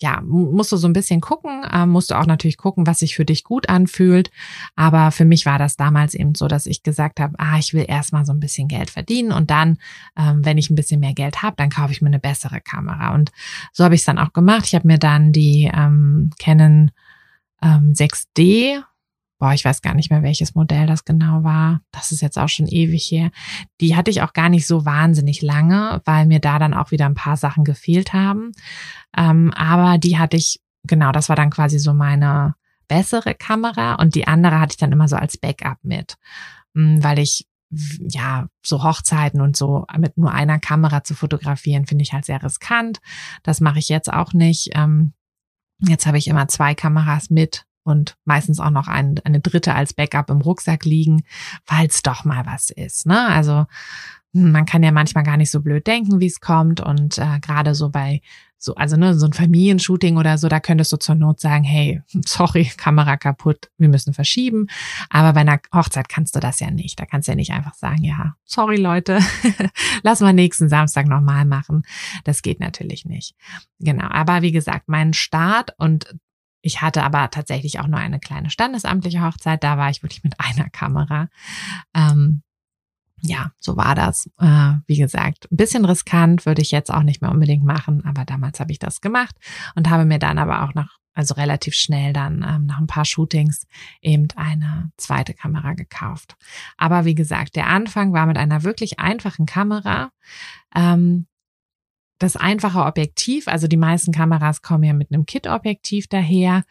ja, 0.00 0.20
musst 0.22 0.72
du 0.72 0.76
so 0.76 0.86
ein 0.86 0.92
bisschen 0.92 1.20
gucken, 1.20 1.64
äh, 1.64 1.86
musst 1.86 2.10
du 2.10 2.18
auch 2.18 2.26
natürlich 2.26 2.58
gucken, 2.58 2.86
was 2.86 2.98
sich 2.98 3.14
für 3.14 3.24
dich 3.24 3.44
gut 3.44 3.68
anfühlt. 3.68 4.30
Aber 4.76 5.10
für 5.10 5.24
mich 5.24 5.46
war 5.46 5.58
das 5.58 5.76
damals 5.76 6.14
eben 6.14 6.34
so, 6.34 6.48
dass 6.48 6.66
ich 6.66 6.82
gesagt 6.82 7.18
habe, 7.18 7.34
ah, 7.38 7.58
ich 7.58 7.72
will 7.72 7.86
erstmal 7.88 8.26
so 8.26 8.32
ein 8.32 8.40
bisschen 8.40 8.68
Geld 8.68 8.90
verdienen 8.90 9.32
und 9.32 9.50
dann, 9.50 9.78
ähm, 10.16 10.44
wenn 10.44 10.58
ich 10.58 10.68
ein 10.70 10.74
bisschen 10.74 11.00
mehr 11.00 11.14
Geld 11.14 11.42
habe, 11.42 11.56
dann 11.56 11.70
kaufe 11.70 11.92
ich 11.92 12.02
mir 12.02 12.08
eine 12.08 12.18
bessere 12.18 12.60
Kamera. 12.60 13.14
Und 13.14 13.32
so 13.72 13.84
habe 13.84 13.94
ich 13.94 14.02
es 14.02 14.06
dann 14.06 14.18
auch 14.18 14.32
gemacht. 14.32 14.64
Ich 14.66 14.74
habe 14.74 14.86
mir 14.86 14.98
dann 14.98 15.32
die 15.32 15.70
ähm, 15.72 16.30
Canon 16.38 16.90
ähm, 17.62 17.92
6D 17.94 18.82
boah, 19.42 19.52
ich 19.52 19.64
weiß 19.64 19.82
gar 19.82 19.94
nicht 19.94 20.08
mehr, 20.08 20.22
welches 20.22 20.54
Modell 20.54 20.86
das 20.86 21.04
genau 21.04 21.42
war. 21.42 21.80
Das 21.90 22.12
ist 22.12 22.22
jetzt 22.22 22.38
auch 22.38 22.48
schon 22.48 22.68
ewig 22.68 23.10
her. 23.10 23.32
Die 23.80 23.96
hatte 23.96 24.08
ich 24.08 24.22
auch 24.22 24.34
gar 24.34 24.48
nicht 24.48 24.68
so 24.68 24.84
wahnsinnig 24.84 25.42
lange, 25.42 26.00
weil 26.04 26.26
mir 26.26 26.38
da 26.38 26.60
dann 26.60 26.74
auch 26.74 26.92
wieder 26.92 27.06
ein 27.06 27.16
paar 27.16 27.36
Sachen 27.36 27.64
gefehlt 27.64 28.12
haben. 28.12 28.52
Ähm, 29.16 29.52
aber 29.56 29.98
die 29.98 30.16
hatte 30.16 30.36
ich, 30.36 30.60
genau, 30.84 31.10
das 31.10 31.28
war 31.28 31.34
dann 31.34 31.50
quasi 31.50 31.80
so 31.80 31.92
meine 31.92 32.54
bessere 32.86 33.34
Kamera 33.34 33.96
und 33.96 34.14
die 34.14 34.28
andere 34.28 34.60
hatte 34.60 34.74
ich 34.74 34.76
dann 34.76 34.92
immer 34.92 35.08
so 35.08 35.16
als 35.16 35.36
Backup 35.36 35.78
mit, 35.82 36.18
hm, 36.76 37.02
weil 37.02 37.18
ich 37.18 37.48
ja, 38.10 38.46
so 38.64 38.84
Hochzeiten 38.84 39.40
und 39.40 39.56
so 39.56 39.86
mit 39.98 40.16
nur 40.18 40.30
einer 40.30 40.60
Kamera 40.60 41.02
zu 41.02 41.16
fotografieren, 41.16 41.86
finde 41.86 42.02
ich 42.02 42.12
halt 42.12 42.26
sehr 42.26 42.40
riskant. 42.44 43.00
Das 43.42 43.60
mache 43.60 43.80
ich 43.80 43.88
jetzt 43.88 44.12
auch 44.12 44.34
nicht. 44.34 44.70
Ähm, 44.74 45.14
jetzt 45.80 46.06
habe 46.06 46.18
ich 46.18 46.28
immer 46.28 46.46
zwei 46.46 46.76
Kameras 46.76 47.28
mit 47.28 47.64
und 47.84 48.16
meistens 48.24 48.60
auch 48.60 48.70
noch 48.70 48.88
ein, 48.88 49.20
eine 49.24 49.40
dritte 49.40 49.74
als 49.74 49.94
Backup 49.94 50.30
im 50.30 50.40
Rucksack 50.40 50.84
liegen, 50.84 51.24
falls 51.64 52.02
doch 52.02 52.24
mal 52.24 52.46
was 52.46 52.70
ist. 52.70 53.06
Ne? 53.06 53.28
Also 53.28 53.66
hm, 54.34 54.52
man 54.52 54.66
kann 54.66 54.82
ja 54.82 54.92
manchmal 54.92 55.24
gar 55.24 55.36
nicht 55.36 55.50
so 55.50 55.60
blöd 55.60 55.86
denken, 55.86 56.20
wie 56.20 56.26
es 56.26 56.40
kommt. 56.40 56.80
Und 56.80 57.18
äh, 57.18 57.38
gerade 57.40 57.74
so 57.74 57.90
bei 57.90 58.20
so, 58.58 58.76
also 58.76 58.96
ne, 58.96 59.14
so 59.14 59.26
ein 59.26 59.32
Familienshooting 59.32 60.18
oder 60.18 60.38
so, 60.38 60.48
da 60.48 60.60
könntest 60.60 60.92
du 60.92 60.96
zur 60.96 61.16
Not 61.16 61.40
sagen, 61.40 61.64
hey, 61.64 62.00
sorry, 62.24 62.70
Kamera 62.76 63.16
kaputt, 63.16 63.70
wir 63.76 63.88
müssen 63.88 64.14
verschieben. 64.14 64.68
Aber 65.10 65.32
bei 65.32 65.40
einer 65.40 65.60
Hochzeit 65.74 66.08
kannst 66.08 66.36
du 66.36 66.40
das 66.40 66.60
ja 66.60 66.70
nicht. 66.70 66.98
Da 67.00 67.06
kannst 67.06 67.26
du 67.26 67.32
ja 67.32 67.36
nicht 67.36 67.52
einfach 67.52 67.74
sagen, 67.74 68.04
ja, 68.04 68.34
sorry 68.44 68.76
Leute, 68.76 69.18
lass 70.02 70.20
mal 70.20 70.32
nächsten 70.32 70.68
Samstag 70.68 71.06
nochmal 71.06 71.44
machen. 71.44 71.82
Das 72.24 72.42
geht 72.42 72.60
natürlich 72.60 73.04
nicht. 73.04 73.34
Genau. 73.80 74.06
Aber 74.08 74.42
wie 74.42 74.52
gesagt, 74.52 74.88
mein 74.88 75.12
Start 75.12 75.74
und 75.78 76.14
ich 76.62 76.80
hatte 76.80 77.02
aber 77.02 77.30
tatsächlich 77.30 77.80
auch 77.80 77.88
nur 77.88 77.98
eine 77.98 78.20
kleine 78.20 78.48
standesamtliche 78.48 79.22
Hochzeit. 79.22 79.62
Da 79.62 79.76
war 79.76 79.90
ich 79.90 80.02
wirklich 80.02 80.24
mit 80.24 80.34
einer 80.38 80.70
Kamera. 80.70 81.28
Ähm, 81.94 82.42
ja, 83.20 83.52
so 83.58 83.76
war 83.76 83.94
das. 83.94 84.28
Äh, 84.38 84.74
wie 84.86 84.96
gesagt, 84.96 85.50
ein 85.50 85.56
bisschen 85.56 85.84
riskant 85.84 86.46
würde 86.46 86.62
ich 86.62 86.70
jetzt 86.70 86.92
auch 86.92 87.02
nicht 87.02 87.20
mehr 87.20 87.30
unbedingt 87.30 87.64
machen, 87.64 88.04
aber 88.04 88.24
damals 88.24 88.58
habe 88.60 88.72
ich 88.72 88.78
das 88.78 89.00
gemacht 89.00 89.36
und 89.74 89.90
habe 89.90 90.04
mir 90.04 90.18
dann 90.18 90.38
aber 90.38 90.62
auch 90.62 90.74
noch, 90.74 90.98
also 91.14 91.34
relativ 91.34 91.74
schnell 91.74 92.12
dann 92.12 92.44
ähm, 92.48 92.66
nach 92.66 92.78
ein 92.78 92.86
paar 92.86 93.04
Shootings 93.04 93.66
eben 94.00 94.28
eine 94.34 94.90
zweite 94.96 95.34
Kamera 95.34 95.74
gekauft. 95.74 96.36
Aber 96.76 97.04
wie 97.04 97.14
gesagt, 97.14 97.54
der 97.54 97.68
Anfang 97.68 98.12
war 98.12 98.26
mit 98.26 98.38
einer 98.38 98.64
wirklich 98.64 98.98
einfachen 98.98 99.46
Kamera. 99.46 100.10
Ähm, 100.74 101.26
das 102.22 102.36
einfache 102.36 102.84
Objektiv, 102.84 103.48
also 103.48 103.66
die 103.66 103.76
meisten 103.76 104.12
Kameras 104.12 104.62
kommen 104.62 104.84
ja 104.84 104.92
mit 104.92 105.12
einem 105.12 105.26
Kit-Objektiv 105.26 106.06
daher. 106.06 106.64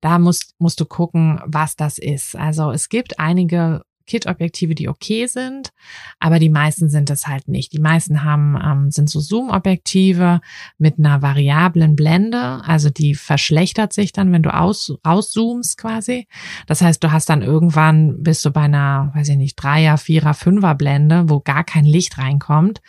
Da 0.00 0.18
musst, 0.18 0.54
musst 0.58 0.80
du 0.80 0.84
gucken, 0.84 1.40
was 1.46 1.76
das 1.76 1.98
ist. 1.98 2.36
Also 2.36 2.70
es 2.70 2.88
gibt 2.88 3.18
einige 3.18 3.82
Kit-Objektive, 4.08 4.74
die 4.74 4.88
okay 4.88 5.26
sind, 5.26 5.70
aber 6.18 6.38
die 6.38 6.48
meisten 6.48 6.88
sind 6.88 7.10
es 7.10 7.26
halt 7.26 7.46
nicht. 7.46 7.72
Die 7.72 7.78
meisten 7.78 8.24
haben 8.24 8.58
ähm, 8.60 8.90
sind 8.90 9.08
so 9.08 9.20
Zoom-Objektive 9.20 10.40
mit 10.78 10.98
einer 10.98 11.22
variablen 11.22 11.94
Blende, 11.94 12.62
also 12.64 12.90
die 12.90 13.14
verschlechtert 13.14 13.92
sich 13.92 14.12
dann, 14.12 14.32
wenn 14.32 14.42
du 14.42 14.52
aus, 14.52 14.92
rauszoomst 15.06 15.78
quasi. 15.78 16.26
Das 16.66 16.80
heißt, 16.80 17.04
du 17.04 17.12
hast 17.12 17.28
dann 17.28 17.42
irgendwann 17.42 18.22
bist 18.22 18.44
du 18.44 18.50
bei 18.50 18.62
einer, 18.62 19.12
weiß 19.14 19.28
ich 19.28 19.36
nicht, 19.36 19.56
Dreier, 19.56 19.98
Vierer, 19.98 20.34
Fünfer 20.34 20.74
Blende, 20.74 21.28
wo 21.28 21.40
gar 21.40 21.62
kein 21.64 21.84
Licht 21.84 22.18
reinkommt, 22.18 22.80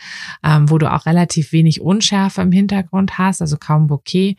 ähm, 0.43 0.69
wo 0.69 0.77
du 0.77 0.91
auch 0.91 1.05
relativ 1.05 1.51
wenig 1.51 1.81
Unschärfe 1.81 2.41
im 2.41 2.51
Hintergrund 2.51 3.17
hast, 3.17 3.41
also 3.41 3.57
kaum 3.57 3.87
Bokeh. 3.87 4.35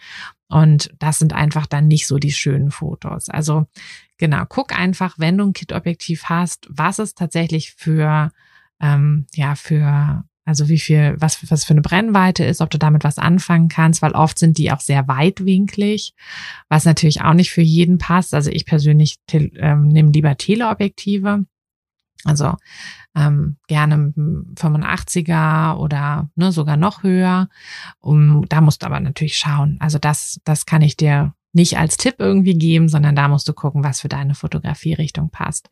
Und 0.50 0.92
das 0.98 1.18
sind 1.18 1.32
einfach 1.32 1.66
dann 1.66 1.86
nicht 1.86 2.06
so 2.06 2.18
die 2.18 2.32
schönen 2.32 2.70
Fotos. 2.70 3.28
Also 3.28 3.66
genau, 4.18 4.44
guck 4.48 4.76
einfach, 4.78 5.18
wenn 5.18 5.38
du 5.38 5.46
ein 5.46 5.52
Kit-Objektiv 5.52 6.24
hast, 6.24 6.66
was 6.68 6.98
es 6.98 7.14
tatsächlich 7.14 7.72
für, 7.72 8.30
ähm, 8.80 9.26
ja, 9.34 9.54
für, 9.54 10.24
also 10.44 10.68
wie 10.68 10.80
viel, 10.80 11.14
was, 11.18 11.50
was 11.50 11.64
für 11.64 11.74
eine 11.74 11.82
Brennweite 11.82 12.44
ist, 12.44 12.60
ob 12.60 12.70
du 12.70 12.78
damit 12.78 13.04
was 13.04 13.18
anfangen 13.18 13.68
kannst, 13.68 14.02
weil 14.02 14.12
oft 14.12 14.38
sind 14.38 14.58
die 14.58 14.72
auch 14.72 14.80
sehr 14.80 15.06
weitwinklig, 15.06 16.14
was 16.68 16.84
natürlich 16.84 17.22
auch 17.22 17.34
nicht 17.34 17.52
für 17.52 17.62
jeden 17.62 17.98
passt. 17.98 18.34
Also 18.34 18.50
ich 18.50 18.66
persönlich 18.66 19.18
ähm, 19.32 19.86
nehme 19.86 20.10
lieber 20.10 20.36
Teleobjektive. 20.36 21.44
Also 22.24 22.54
ähm, 23.14 23.56
gerne 23.66 24.12
85er 24.56 25.76
oder 25.76 26.30
ne, 26.34 26.52
sogar 26.52 26.76
noch 26.76 27.02
höher. 27.02 27.48
Um, 28.00 28.44
da 28.48 28.60
musst 28.60 28.82
du 28.82 28.86
aber 28.86 29.00
natürlich 29.00 29.36
schauen. 29.36 29.76
Also 29.80 29.98
das, 29.98 30.40
das 30.44 30.66
kann 30.66 30.82
ich 30.82 30.96
dir 30.96 31.34
nicht 31.52 31.78
als 31.78 31.96
Tipp 31.96 32.16
irgendwie 32.18 32.54
geben, 32.54 32.88
sondern 32.88 33.16
da 33.16 33.28
musst 33.28 33.48
du 33.48 33.52
gucken, 33.52 33.82
was 33.82 34.00
für 34.00 34.08
deine 34.08 34.34
Fotografierichtung 34.34 35.30
passt. 35.30 35.70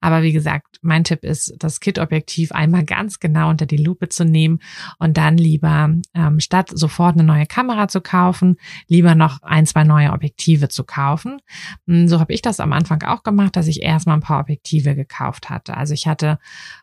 Aber 0.00 0.22
wie 0.22 0.32
gesagt, 0.32 0.78
mein 0.82 1.04
Tipp 1.04 1.24
ist, 1.24 1.54
das 1.58 1.80
Kit-Objektiv 1.80 2.52
einmal 2.52 2.84
ganz 2.84 3.20
genau 3.20 3.50
unter 3.50 3.66
die 3.66 3.76
Lupe 3.76 4.08
zu 4.08 4.24
nehmen 4.24 4.60
und 4.98 5.16
dann 5.16 5.36
lieber 5.36 5.90
ähm, 6.14 6.40
statt 6.40 6.70
sofort 6.72 7.14
eine 7.14 7.24
neue 7.24 7.46
Kamera 7.46 7.88
zu 7.88 8.00
kaufen, 8.00 8.56
lieber 8.88 9.14
noch 9.14 9.42
ein, 9.42 9.66
zwei 9.66 9.84
neue 9.84 10.12
Objektive 10.12 10.68
zu 10.68 10.84
kaufen. 10.84 11.40
Hm, 11.86 12.08
so 12.08 12.18
habe 12.18 12.32
ich 12.32 12.42
das 12.42 12.60
am 12.60 12.72
Anfang 12.72 13.02
auch 13.02 13.22
gemacht, 13.22 13.56
dass 13.56 13.68
ich 13.68 13.82
erstmal 13.82 14.16
ein 14.16 14.22
paar 14.22 14.40
Objektive 14.40 14.94
gekauft 14.94 15.48
hatte. 15.48 15.76
Also 15.76 15.94
ich 15.94 16.06
hatte, 16.06 16.38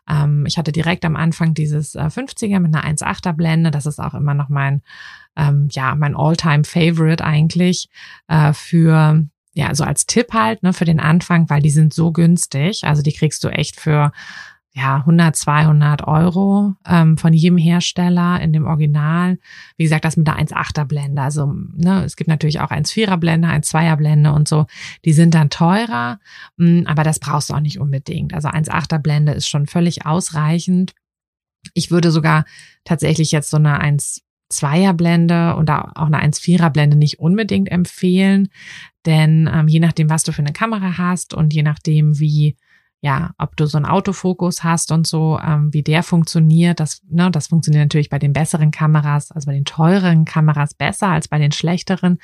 ähm, 0.08 0.46
ich 0.46 0.56
hatte 0.56 0.72
direkt 0.72 1.04
am 1.04 1.16
Anfang 1.16 1.54
dieses 1.54 1.94
äh, 1.94 2.04
50er 2.04 2.60
mit 2.60 2.74
einer 2.74 2.84
1,8er 2.84 3.32
Blende. 3.32 3.70
Das 3.70 3.86
ist 3.86 3.98
auch 3.98 4.14
immer 4.14 4.34
noch 4.34 4.48
mein 4.48 4.82
ähm, 5.38 5.68
ja, 5.70 5.94
mein 5.94 6.16
Alltime 6.16 6.64
favorite 6.64 7.24
eigentlich 7.24 7.88
äh, 8.26 8.52
für, 8.52 9.24
ja, 9.54 9.74
so 9.74 9.84
als 9.84 10.06
Tipp 10.06 10.34
halt, 10.34 10.62
ne, 10.62 10.72
für 10.72 10.84
den 10.84 11.00
Anfang, 11.00 11.48
weil 11.48 11.62
die 11.62 11.70
sind 11.70 11.94
so 11.94 12.12
günstig. 12.12 12.84
Also 12.84 13.02
die 13.02 13.12
kriegst 13.12 13.44
du 13.44 13.48
echt 13.48 13.80
für 13.80 14.12
ja, 14.78 14.98
100, 14.98 15.34
200 15.34 16.06
Euro 16.06 16.74
ähm, 16.86 17.18
von 17.18 17.32
jedem 17.32 17.58
Hersteller 17.58 18.40
in 18.40 18.52
dem 18.52 18.66
Original. 18.66 19.38
Wie 19.76 19.82
gesagt, 19.84 20.04
das 20.04 20.16
mit 20.16 20.26
der 20.26 20.36
1,8er 20.36 20.84
Blende. 20.84 21.20
Also 21.20 21.46
ne, 21.46 22.04
es 22.04 22.16
gibt 22.16 22.28
natürlich 22.28 22.60
auch 22.60 22.70
1,4er 22.70 23.16
Blende, 23.16 23.48
1,2er 23.48 23.96
Blende 23.96 24.32
und 24.32 24.46
so. 24.46 24.66
Die 25.04 25.12
sind 25.12 25.34
dann 25.34 25.50
teurer, 25.50 26.20
mh, 26.58 26.80
hm, 26.80 26.86
aber 26.86 27.02
das 27.02 27.18
brauchst 27.18 27.50
du 27.50 27.54
auch 27.54 27.60
nicht 27.60 27.80
unbedingt. 27.80 28.34
Also 28.34 28.48
1,8er 28.48 28.98
Blende 28.98 29.32
ist 29.32 29.48
schon 29.48 29.66
völlig 29.66 30.06
ausreichend. 30.06 30.92
Ich 31.74 31.90
würde 31.90 32.12
sogar 32.12 32.44
tatsächlich 32.84 33.32
jetzt 33.32 33.50
so 33.50 33.56
eine 33.56 33.80
1, 33.80 34.22
Zweierblende 34.48 35.56
und 35.56 35.70
auch 35.70 35.92
eine 35.94 36.22
1,4er 36.22 36.70
Blende 36.70 36.96
nicht 36.96 37.18
unbedingt 37.18 37.70
empfehlen, 37.70 38.48
denn 39.06 39.48
ähm, 39.52 39.68
je 39.68 39.80
nachdem, 39.80 40.10
was 40.10 40.24
du 40.24 40.32
für 40.32 40.42
eine 40.42 40.52
Kamera 40.52 40.98
hast 40.98 41.34
und 41.34 41.52
je 41.54 41.62
nachdem, 41.62 42.18
wie 42.18 42.56
ja, 43.00 43.30
ob 43.38 43.56
du 43.56 43.66
so 43.66 43.78
einen 43.78 43.86
Autofokus 43.86 44.64
hast 44.64 44.90
und 44.90 45.06
so, 45.06 45.38
ähm, 45.40 45.72
wie 45.72 45.82
der 45.82 46.02
funktioniert, 46.02 46.80
das, 46.80 47.00
ne, 47.08 47.30
das 47.30 47.46
funktioniert 47.46 47.84
natürlich 47.84 48.10
bei 48.10 48.18
den 48.18 48.32
besseren 48.32 48.72
Kameras, 48.72 49.30
also 49.30 49.46
bei 49.46 49.52
den 49.52 49.64
teuren 49.64 50.24
Kameras 50.24 50.74
besser 50.74 51.08
als 51.08 51.28
bei 51.28 51.38
den 51.38 51.52
schlechteren. 51.52 52.18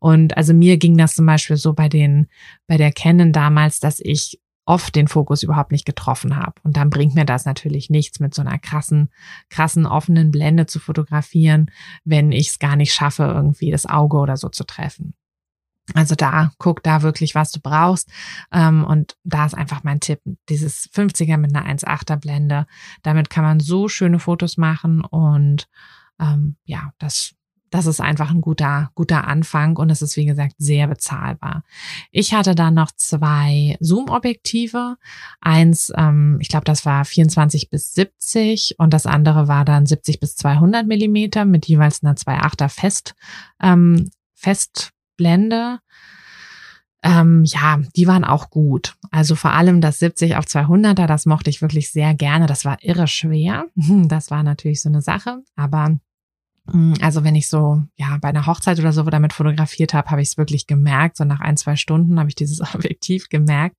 Und 0.00 0.36
also 0.36 0.54
mir 0.54 0.78
ging 0.78 0.96
das 0.96 1.14
zum 1.14 1.26
Beispiel 1.26 1.56
so 1.56 1.74
bei 1.74 1.90
den, 1.90 2.28
bei 2.66 2.78
der 2.78 2.90
Canon 2.90 3.32
damals, 3.32 3.80
dass 3.80 4.00
ich 4.00 4.40
oft 4.66 4.94
den 4.94 5.08
Fokus 5.08 5.42
überhaupt 5.42 5.72
nicht 5.72 5.84
getroffen 5.84 6.36
habe. 6.36 6.54
Und 6.62 6.76
dann 6.76 6.90
bringt 6.90 7.14
mir 7.14 7.24
das 7.24 7.44
natürlich 7.44 7.90
nichts, 7.90 8.20
mit 8.20 8.34
so 8.34 8.42
einer 8.42 8.58
krassen, 8.58 9.10
krassen 9.50 9.86
offenen 9.86 10.30
Blende 10.30 10.66
zu 10.66 10.80
fotografieren, 10.80 11.70
wenn 12.04 12.32
ich 12.32 12.50
es 12.50 12.58
gar 12.58 12.76
nicht 12.76 12.92
schaffe, 12.92 13.24
irgendwie 13.24 13.70
das 13.70 13.86
Auge 13.86 14.16
oder 14.16 14.36
so 14.36 14.48
zu 14.48 14.64
treffen. 14.64 15.14
Also 15.92 16.14
da, 16.14 16.50
guck 16.56 16.82
da 16.82 17.02
wirklich, 17.02 17.34
was 17.34 17.50
du 17.52 17.60
brauchst. 17.60 18.10
Ähm, 18.52 18.84
und 18.84 19.16
da 19.22 19.44
ist 19.44 19.54
einfach 19.54 19.84
mein 19.84 20.00
Tipp, 20.00 20.20
dieses 20.48 20.88
50er 20.90 21.36
mit 21.36 21.54
einer 21.54 21.66
1,8er 21.68 22.16
Blende. 22.16 22.66
Damit 23.02 23.28
kann 23.28 23.44
man 23.44 23.60
so 23.60 23.88
schöne 23.88 24.18
Fotos 24.18 24.56
machen 24.56 25.02
und 25.02 25.68
ähm, 26.18 26.56
ja, 26.64 26.92
das 26.98 27.34
das 27.74 27.86
ist 27.86 28.00
einfach 28.00 28.30
ein 28.30 28.40
guter, 28.40 28.92
guter 28.94 29.26
Anfang 29.26 29.76
und 29.78 29.90
es 29.90 30.00
ist, 30.00 30.16
wie 30.16 30.26
gesagt, 30.26 30.54
sehr 30.58 30.86
bezahlbar. 30.86 31.64
Ich 32.12 32.32
hatte 32.32 32.54
dann 32.54 32.74
noch 32.74 32.92
zwei 32.92 33.76
Zoom-Objektive. 33.80 34.96
Eins, 35.40 35.92
ähm, 35.96 36.38
ich 36.40 36.48
glaube, 36.48 36.66
das 36.66 36.86
war 36.86 37.04
24 37.04 37.70
bis 37.70 37.92
70 37.94 38.76
und 38.78 38.94
das 38.94 39.06
andere 39.06 39.48
war 39.48 39.64
dann 39.64 39.86
70 39.86 40.20
bis 40.20 40.36
200 40.36 40.86
Millimeter 40.86 41.44
mit 41.44 41.66
jeweils 41.66 42.04
einer 42.04 42.14
2,8er 42.14 42.68
Fest, 42.68 43.16
ähm, 43.60 44.08
Festblende. 44.34 45.80
Ähm, 47.02 47.42
ja, 47.44 47.80
die 47.96 48.06
waren 48.06 48.24
auch 48.24 48.50
gut. 48.50 48.94
Also 49.10 49.34
vor 49.34 49.52
allem 49.52 49.80
das 49.80 49.98
70 49.98 50.36
auf 50.36 50.44
200er, 50.44 51.08
das 51.08 51.26
mochte 51.26 51.50
ich 51.50 51.60
wirklich 51.60 51.90
sehr 51.90 52.14
gerne. 52.14 52.46
Das 52.46 52.64
war 52.64 52.78
irre 52.82 53.08
schwer. 53.08 53.66
Das 53.74 54.30
war 54.30 54.44
natürlich 54.44 54.80
so 54.80 54.88
eine 54.88 55.02
Sache, 55.02 55.42
aber 55.56 55.96
also 57.02 57.24
wenn 57.24 57.34
ich 57.34 57.48
so, 57.50 57.82
ja, 57.94 58.16
bei 58.22 58.28
einer 58.28 58.46
Hochzeit 58.46 58.78
oder 58.78 58.92
so 58.92 59.02
damit 59.02 59.34
fotografiert 59.34 59.92
habe, 59.92 60.10
habe 60.10 60.22
ich 60.22 60.28
es 60.28 60.38
wirklich 60.38 60.66
gemerkt. 60.66 61.18
So 61.18 61.24
nach 61.24 61.40
ein, 61.40 61.58
zwei 61.58 61.76
Stunden 61.76 62.18
habe 62.18 62.30
ich 62.30 62.34
dieses 62.34 62.60
Objektiv 62.74 63.28
gemerkt. 63.28 63.76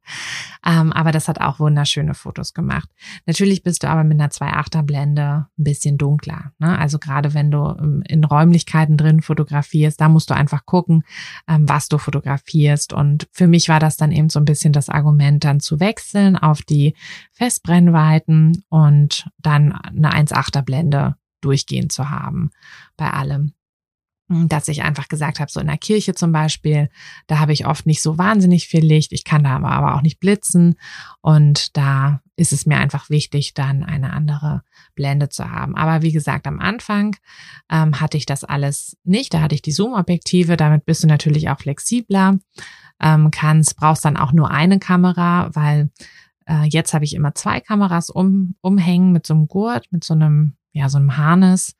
Ähm, 0.64 0.94
aber 0.94 1.12
das 1.12 1.28
hat 1.28 1.42
auch 1.42 1.60
wunderschöne 1.60 2.14
Fotos 2.14 2.54
gemacht. 2.54 2.88
Natürlich 3.26 3.64
bist 3.64 3.82
du 3.82 3.90
aber 3.90 4.04
mit 4.04 4.20
einer 4.20 4.30
2.8er 4.30 4.84
Blende 4.84 5.48
ein 5.58 5.64
bisschen 5.64 5.98
dunkler. 5.98 6.52
Ne? 6.60 6.78
Also 6.78 7.00
gerade 7.00 7.34
wenn 7.34 7.50
du 7.50 7.76
ähm, 7.80 8.04
in 8.08 8.24
Räumlichkeiten 8.24 8.98
drin 8.98 9.24
fotografierst, 9.24 10.00
da 10.00 10.08
musst 10.08 10.30
du 10.30 10.36
einfach 10.36 10.68
gucken, 10.68 11.04
ähm, 11.48 11.68
was 11.68 11.88
du 11.90 11.98
fotografierst. 11.98 12.94
Und 12.94 13.28
für 13.32 13.48
mich 13.48 13.68
war 13.68 13.80
das 13.80 13.98
dann 13.98 14.12
eben 14.12 14.30
so 14.30 14.40
ein 14.40 14.46
bisschen 14.46 14.74
das 14.74 14.90
Argument, 14.90 15.44
dann 15.44 15.60
zu 15.60 15.80
wechseln 15.80 16.38
auf 16.38 16.62
die 16.62 16.96
Festbrennweiten 17.32 18.64
und 18.70 19.28
dann 19.40 19.72
eine 19.72 20.12
1.8er 20.12 20.62
Blende 20.62 21.16
durchgehend 21.42 21.92
zu 21.92 22.10
haben 22.10 22.52
bei 22.98 23.12
allem. 23.12 23.54
Dass 24.28 24.68
ich 24.68 24.82
einfach 24.82 25.08
gesagt 25.08 25.40
habe, 25.40 25.52
so 25.52 25.60
in 25.60 25.68
der 25.68 25.78
Kirche 25.78 26.16
zum 26.16 26.32
Beispiel, 26.32 26.90
da 27.28 27.38
habe 27.38 27.54
ich 27.54 27.68
oft 27.68 27.86
nicht 27.86 28.02
so 28.02 28.18
wahnsinnig 28.18 28.68
viel 28.68 28.84
Licht. 28.84 29.14
Ich 29.14 29.24
kann 29.24 29.44
da 29.44 29.58
aber 29.58 29.94
auch 29.94 30.02
nicht 30.02 30.20
blitzen. 30.20 30.80
Und 31.22 31.78
da 31.78 32.22
ist 32.36 32.52
es 32.52 32.66
mir 32.66 32.78
einfach 32.78 33.12
wichtig, 33.12 33.54
dann 33.54 33.84
eine 33.84 34.14
andere 34.14 34.64
Blende 34.96 35.30
zu 35.30 35.52
haben. 35.52 35.76
Aber 35.76 36.02
wie 36.02 36.12
gesagt, 36.12 36.48
am 36.48 36.60
Anfang 36.60 37.16
ähm, 37.70 38.02
hatte 38.02 38.18
ich 38.18 38.26
das 38.26 38.44
alles 38.44 38.98
nicht. 39.04 39.32
Da 39.32 39.42
hatte 39.42 39.54
ich 39.54 39.62
die 39.62 39.72
Zoom-Objektive. 39.72 40.58
Damit 40.58 40.86
bist 40.86 41.04
du 41.04 41.08
natürlich 41.08 41.50
auch 41.50 41.60
flexibler. 41.60 42.40
Ähm, 43.00 43.30
kannst, 43.30 43.76
brauchst 43.78 44.06
dann 44.06 44.18
auch 44.18 44.32
nur 44.32 44.50
eine 44.50 44.80
Kamera, 44.80 45.52
weil 45.54 45.92
äh, 46.48 46.64
jetzt 46.68 46.94
habe 46.94 47.06
ich 47.06 47.14
immer 47.14 47.36
zwei 47.36 47.60
Kameras 47.60 48.10
um, 48.10 48.56
umhängen 48.62 49.12
mit 49.12 49.28
so 49.28 49.34
einem 49.34 49.48
Gurt, 49.48 49.92
mit 49.92 50.04
so 50.04 50.14
einem 50.14 50.56
ja, 50.76 50.90
so 50.90 50.98
einem 50.98 51.18
Harness, 51.18 51.76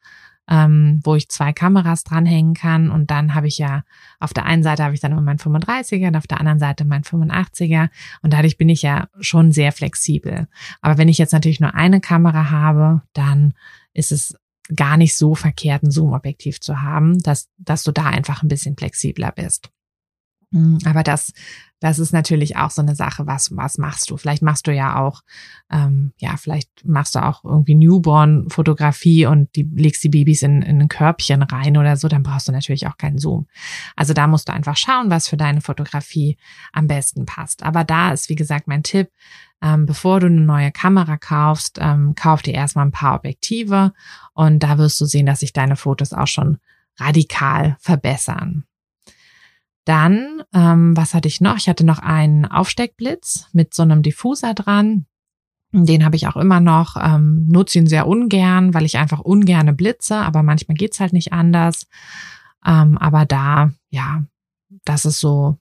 ähm, 0.48 1.02
wo 1.04 1.16
ich 1.16 1.30
zwei 1.30 1.54
Kameras 1.54 2.04
dranhängen 2.04 2.54
kann. 2.54 2.90
Und 2.90 3.12
dann 3.12 3.36
habe 3.36 3.48
ich 3.48 3.58
ja, 3.58 3.84
auf 4.20 4.34
der 4.34 4.46
einen 4.46 4.64
Seite 4.64 4.84
habe 4.84 4.94
ich 4.94 5.02
dann 5.02 5.12
immer 5.12 5.22
mein 5.22 5.38
35er 5.38 6.08
und 6.08 6.16
auf 6.16 6.28
der 6.28 6.40
anderen 6.40 6.60
Seite 6.60 6.86
mein 6.86 7.04
85er. 7.04 7.90
Und 8.22 8.32
dadurch 8.34 8.58
bin 8.58 8.70
ich 8.70 8.82
ja 8.82 9.08
schon 9.20 9.52
sehr 9.52 9.72
flexibel. 9.72 10.48
Aber 10.82 10.98
wenn 10.98 11.10
ich 11.10 11.18
jetzt 11.18 11.34
natürlich 11.34 11.60
nur 11.60 11.76
eine 11.76 12.00
Kamera 12.00 12.50
habe, 12.50 13.02
dann 13.14 13.54
ist 13.94 14.12
es 14.12 14.36
gar 14.76 14.98
nicht 14.98 15.16
so 15.16 15.36
verkehrt, 15.36 15.84
ein 15.84 15.92
Zoom-Objektiv 15.92 16.60
zu 16.62 16.82
haben, 16.82 17.20
dass, 17.20 17.50
dass 17.58 17.84
du 17.84 17.92
da 17.92 18.06
einfach 18.06 18.42
ein 18.42 18.48
bisschen 18.48 18.78
flexibler 18.78 19.32
bist. 19.32 19.70
Hm, 20.56 20.80
aber 20.86 21.04
das 21.04 21.34
das 21.86 22.00
ist 22.00 22.14
natürlich 22.14 22.56
auch 22.56 22.72
so 22.72 22.82
eine 22.82 22.96
Sache, 22.96 23.28
was, 23.28 23.56
was 23.56 23.78
machst 23.78 24.10
du? 24.10 24.18
Vielleicht 24.18 24.42
machst 24.42 24.66
du 24.66 24.74
ja 24.74 24.98
auch, 25.00 25.22
ähm, 25.70 26.14
ja, 26.18 26.38
vielleicht 26.38 26.86
machst 26.86 27.16
du 27.16 27.24
auch 27.24 27.44
irgendwie 27.44 27.76
Newborn-Fotografie 27.76 29.26
und 29.26 29.56
die 29.56 29.70
legst 29.76 30.04
die 30.04 30.10
Babys 30.10 30.42
in, 30.42 30.62
in 30.62 30.82
ein 30.82 30.88
Körbchen 30.88 31.44
rein 31.44 31.78
oder 31.78 31.98
so, 31.98 32.08
dann 32.08 32.24
brauchst 32.24 32.48
du 32.48 32.54
natürlich 32.54 32.88
auch 32.88 32.98
keinen 32.98 33.20
Zoom. 33.20 33.48
Also 33.96 34.14
da 34.14 34.26
musst 34.26 34.48
du 34.48 34.54
einfach 34.54 34.78
schauen, 34.78 35.12
was 35.12 35.28
für 35.28 35.38
deine 35.38 35.62
Fotografie 35.62 36.38
am 36.72 36.88
besten 36.88 37.26
passt. 37.26 37.62
Aber 37.62 37.84
da 37.84 38.14
ist, 38.14 38.30
wie 38.30 38.36
gesagt, 38.36 38.68
mein 38.68 38.82
Tipp, 38.82 39.12
ähm, 39.62 39.86
bevor 39.86 40.22
du 40.22 40.28
eine 40.28 40.42
neue 40.42 40.72
Kamera 40.72 41.18
kaufst, 41.18 41.78
ähm, 41.82 42.16
kauf 42.16 42.42
dir 42.42 42.54
erstmal 42.54 42.86
ein 42.86 42.92
paar 42.94 43.16
Objektive 43.16 43.94
und 44.34 44.60
da 44.64 44.78
wirst 44.78 45.00
du 45.02 45.06
sehen, 45.06 45.26
dass 45.26 45.42
sich 45.42 45.54
deine 45.54 45.76
Fotos 45.76 46.14
auch 46.14 46.28
schon 46.28 46.58
radikal 46.98 47.76
verbessern. 47.80 48.66
Dann, 49.86 50.44
ähm, 50.54 50.98
was 50.98 51.14
hatte 51.14 51.28
ich 51.28 51.42
noch? 51.42 51.58
Ich 51.58 51.70
hatte 51.70 51.86
noch 51.86 52.00
einen 52.00 52.46
Aufsteckblitz 52.46 53.48
mit 53.54 53.74
so 53.74 53.84
einem 53.84 54.02
Diffuser 54.02 54.54
dran. 54.54 55.06
Den 55.72 56.04
habe 56.04 56.16
ich 56.16 56.28
auch 56.28 56.38
immer 56.38 56.60
noch, 56.60 56.96
ähm, 57.00 57.48
nutze 57.48 57.80
ihn 57.80 57.88
sehr 57.88 58.08
ungern, 58.08 58.74
weil 58.74 58.86
ich 58.86 58.98
einfach 58.98 59.20
ungerne 59.20 59.74
blitze, 59.74 60.18
aber 60.18 60.42
manchmal 60.42 60.76
geht's 60.76 61.00
halt 61.00 61.14
nicht 61.14 61.34
anders. 61.34 61.88
Ähm, 62.66 62.98
aber 62.98 63.26
da, 63.26 63.72
ja, 63.90 64.24
das 64.86 65.06
ist 65.06 65.20
so, 65.20 65.58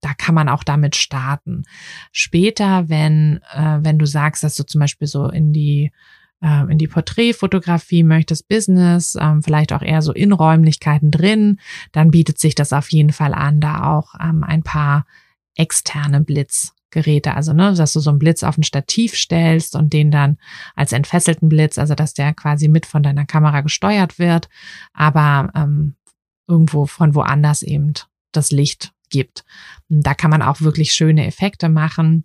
da 0.00 0.14
kann 0.14 0.34
man 0.34 0.48
auch 0.48 0.64
damit 0.64 0.96
starten. 0.96 1.64
Später, 2.10 2.88
wenn, 2.88 3.40
äh, 3.52 3.78
wenn 3.82 3.98
du 3.98 4.06
sagst, 4.06 4.42
dass 4.42 4.56
du 4.56 4.64
zum 4.64 4.80
Beispiel 4.80 5.06
so 5.06 5.28
in 5.28 5.52
die 5.52 5.92
ähm, 6.42 6.70
in 6.70 6.78
die 6.78 6.88
Porträtfotografie 6.88 8.02
möchtest, 8.02 8.48
Business, 8.48 9.16
ähm, 9.20 9.42
vielleicht 9.42 9.72
auch 9.72 9.82
eher 9.82 10.02
so 10.02 10.12
in 10.12 10.32
Räumlichkeiten 10.32 11.10
drin, 11.10 11.60
dann 11.92 12.10
bietet 12.10 12.38
sich 12.38 12.54
das 12.54 12.72
auf 12.72 12.90
jeden 12.90 13.12
Fall 13.12 13.34
an, 13.34 13.60
da 13.60 13.84
auch 13.92 14.14
ähm, 14.20 14.42
ein 14.44 14.62
paar 14.62 15.06
externe 15.54 16.22
Blitzgeräte, 16.22 17.34
also 17.34 17.52
ne, 17.52 17.74
dass 17.74 17.92
du 17.92 18.00
so 18.00 18.10
einen 18.10 18.18
Blitz 18.18 18.42
auf 18.42 18.56
ein 18.56 18.62
Stativ 18.62 19.14
stellst 19.14 19.76
und 19.76 19.92
den 19.92 20.10
dann 20.10 20.38
als 20.74 20.92
entfesselten 20.92 21.48
Blitz, 21.48 21.76
also 21.78 21.94
dass 21.94 22.14
der 22.14 22.32
quasi 22.32 22.68
mit 22.68 22.86
von 22.86 23.02
deiner 23.02 23.26
Kamera 23.26 23.60
gesteuert 23.60 24.18
wird, 24.18 24.48
aber 24.94 25.50
ähm, 25.54 25.96
irgendwo 26.48 26.86
von 26.86 27.14
woanders 27.14 27.62
eben 27.62 27.94
das 28.32 28.50
Licht 28.50 28.92
gibt. 29.10 29.44
Da 29.88 30.14
kann 30.14 30.30
man 30.30 30.42
auch 30.42 30.60
wirklich 30.60 30.92
schöne 30.92 31.26
Effekte 31.26 31.68
machen. 31.68 32.24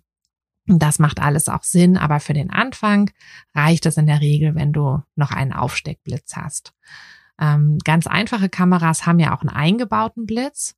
Das 0.66 0.98
macht 0.98 1.20
alles 1.20 1.48
auch 1.48 1.62
Sinn, 1.62 1.96
aber 1.96 2.20
für 2.20 2.32
den 2.32 2.50
Anfang 2.50 3.10
reicht 3.54 3.86
es 3.86 3.96
in 3.96 4.06
der 4.06 4.20
Regel, 4.20 4.54
wenn 4.54 4.72
du 4.72 5.02
noch 5.14 5.30
einen 5.30 5.52
Aufsteckblitz 5.52 6.34
hast. 6.34 6.72
Ähm, 7.40 7.78
ganz 7.84 8.06
einfache 8.06 8.48
Kameras 8.48 9.06
haben 9.06 9.20
ja 9.20 9.36
auch 9.36 9.42
einen 9.42 9.50
eingebauten 9.50 10.26
Blitz, 10.26 10.74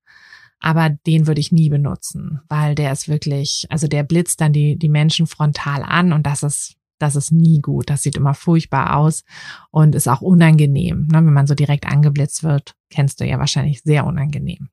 aber 0.60 0.90
den 0.90 1.26
würde 1.26 1.40
ich 1.40 1.52
nie 1.52 1.70
benutzen, 1.70 2.40
weil 2.48 2.74
der 2.74 2.92
ist 2.92 3.08
wirklich, 3.08 3.66
also 3.70 3.86
der 3.86 4.02
blitzt 4.02 4.40
dann 4.40 4.52
die, 4.52 4.76
die 4.76 4.88
Menschen 4.88 5.26
frontal 5.26 5.82
an 5.82 6.12
und 6.12 6.26
das 6.26 6.42
ist, 6.42 6.76
das 6.98 7.14
ist 7.14 7.30
nie 7.30 7.60
gut. 7.60 7.90
Das 7.90 8.02
sieht 8.02 8.16
immer 8.16 8.34
furchtbar 8.34 8.96
aus 8.96 9.24
und 9.70 9.94
ist 9.94 10.08
auch 10.08 10.20
unangenehm. 10.20 11.06
Ne? 11.06 11.24
Wenn 11.24 11.32
man 11.32 11.46
so 11.46 11.54
direkt 11.54 11.86
angeblitzt 11.86 12.42
wird, 12.42 12.74
kennst 12.90 13.20
du 13.20 13.24
ja 13.24 13.38
wahrscheinlich 13.38 13.82
sehr 13.82 14.04
unangenehm. 14.04 14.68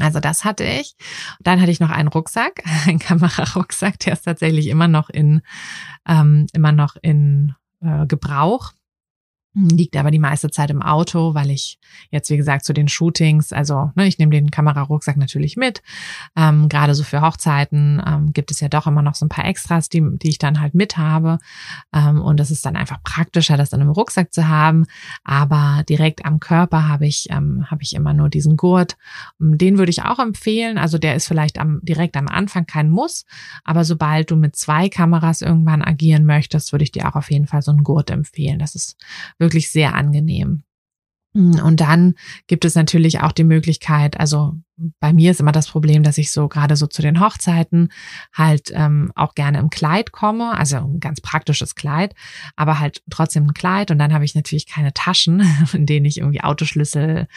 Also 0.00 0.20
das 0.20 0.44
hatte 0.44 0.64
ich. 0.64 0.96
Dann 1.40 1.60
hatte 1.60 1.70
ich 1.70 1.80
noch 1.80 1.90
einen 1.90 2.08
Rucksack, 2.08 2.62
einen 2.86 2.98
Kamerarucksack, 2.98 3.98
der 4.00 4.14
ist 4.14 4.22
tatsächlich 4.22 4.68
immer 4.68 4.88
noch 4.88 5.10
in 5.10 5.42
ähm, 6.06 6.46
immer 6.52 6.72
noch 6.72 6.96
in 7.00 7.54
äh, 7.80 8.06
Gebrauch 8.06 8.72
liegt 9.54 9.96
aber 9.96 10.12
die 10.12 10.20
meiste 10.20 10.50
Zeit 10.50 10.70
im 10.70 10.80
Auto, 10.80 11.34
weil 11.34 11.50
ich 11.50 11.78
jetzt, 12.10 12.30
wie 12.30 12.36
gesagt, 12.36 12.64
zu 12.64 12.72
den 12.72 12.86
Shootings, 12.86 13.52
also 13.52 13.90
ne, 13.96 14.06
ich 14.06 14.18
nehme 14.18 14.30
den 14.30 14.50
Kamerarucksack 14.50 15.16
natürlich 15.16 15.56
mit. 15.56 15.82
Ähm, 16.36 16.68
Gerade 16.68 16.94
so 16.94 17.02
für 17.02 17.20
Hochzeiten 17.20 18.00
ähm, 18.06 18.32
gibt 18.32 18.52
es 18.52 18.60
ja 18.60 18.68
doch 18.68 18.86
immer 18.86 19.02
noch 19.02 19.16
so 19.16 19.26
ein 19.26 19.28
paar 19.28 19.46
Extras, 19.46 19.88
die, 19.88 20.02
die 20.18 20.28
ich 20.28 20.38
dann 20.38 20.60
halt 20.60 20.74
mit 20.74 20.96
habe. 20.96 21.38
Ähm, 21.92 22.20
und 22.20 22.38
es 22.38 22.52
ist 22.52 22.64
dann 22.64 22.76
einfach 22.76 23.02
praktischer, 23.02 23.56
das 23.56 23.72
in 23.72 23.80
einem 23.80 23.90
Rucksack 23.90 24.32
zu 24.32 24.46
haben. 24.46 24.86
Aber 25.24 25.82
direkt 25.88 26.24
am 26.24 26.38
Körper 26.38 26.86
habe 26.86 27.06
ich, 27.08 27.26
ähm, 27.30 27.68
habe 27.68 27.82
ich 27.82 27.94
immer 27.94 28.14
nur 28.14 28.28
diesen 28.28 28.56
Gurt. 28.56 28.96
Den 29.40 29.78
würde 29.78 29.90
ich 29.90 30.04
auch 30.04 30.20
empfehlen. 30.20 30.78
Also 30.78 30.98
der 30.98 31.16
ist 31.16 31.26
vielleicht 31.26 31.58
am, 31.58 31.80
direkt 31.82 32.16
am 32.16 32.28
Anfang 32.28 32.66
kein 32.66 32.88
Muss. 32.88 33.24
Aber 33.64 33.84
sobald 33.84 34.30
du 34.30 34.36
mit 34.36 34.54
zwei 34.54 34.88
Kameras 34.88 35.42
irgendwann 35.42 35.82
agieren 35.82 36.24
möchtest, 36.24 36.70
würde 36.70 36.84
ich 36.84 36.92
dir 36.92 37.08
auch 37.08 37.16
auf 37.16 37.32
jeden 37.32 37.48
Fall 37.48 37.62
so 37.62 37.72
einen 37.72 37.82
Gurt 37.82 38.10
empfehlen. 38.10 38.60
Das 38.60 38.76
ist 38.76 38.96
wirklich 39.40 39.70
sehr 39.70 39.94
angenehm. 39.94 40.62
Und 41.32 41.80
dann 41.80 42.14
gibt 42.48 42.64
es 42.64 42.74
natürlich 42.74 43.20
auch 43.20 43.32
die 43.32 43.44
Möglichkeit, 43.44 44.18
also 44.18 44.54
bei 44.98 45.12
mir 45.12 45.30
ist 45.30 45.40
immer 45.40 45.52
das 45.52 45.68
Problem, 45.68 46.02
dass 46.02 46.18
ich 46.18 46.30
so 46.30 46.48
gerade 46.48 46.76
so 46.76 46.86
zu 46.86 47.02
den 47.02 47.20
Hochzeiten 47.20 47.90
halt 48.32 48.70
ähm, 48.72 49.12
auch 49.14 49.34
gerne 49.34 49.58
im 49.58 49.70
Kleid 49.70 50.12
komme, 50.12 50.56
also 50.56 50.76
ein 50.76 51.00
ganz 51.00 51.20
praktisches 51.20 51.74
Kleid, 51.74 52.14
aber 52.56 52.80
halt 52.80 53.02
trotzdem 53.10 53.44
ein 53.44 53.54
Kleid 53.54 53.90
und 53.90 53.98
dann 53.98 54.14
habe 54.14 54.24
ich 54.24 54.34
natürlich 54.34 54.66
keine 54.66 54.94
Taschen, 54.94 55.42
in 55.72 55.86
denen 55.86 56.06
ich 56.06 56.18
irgendwie 56.18 56.42
Autoschlüssel, 56.42 57.28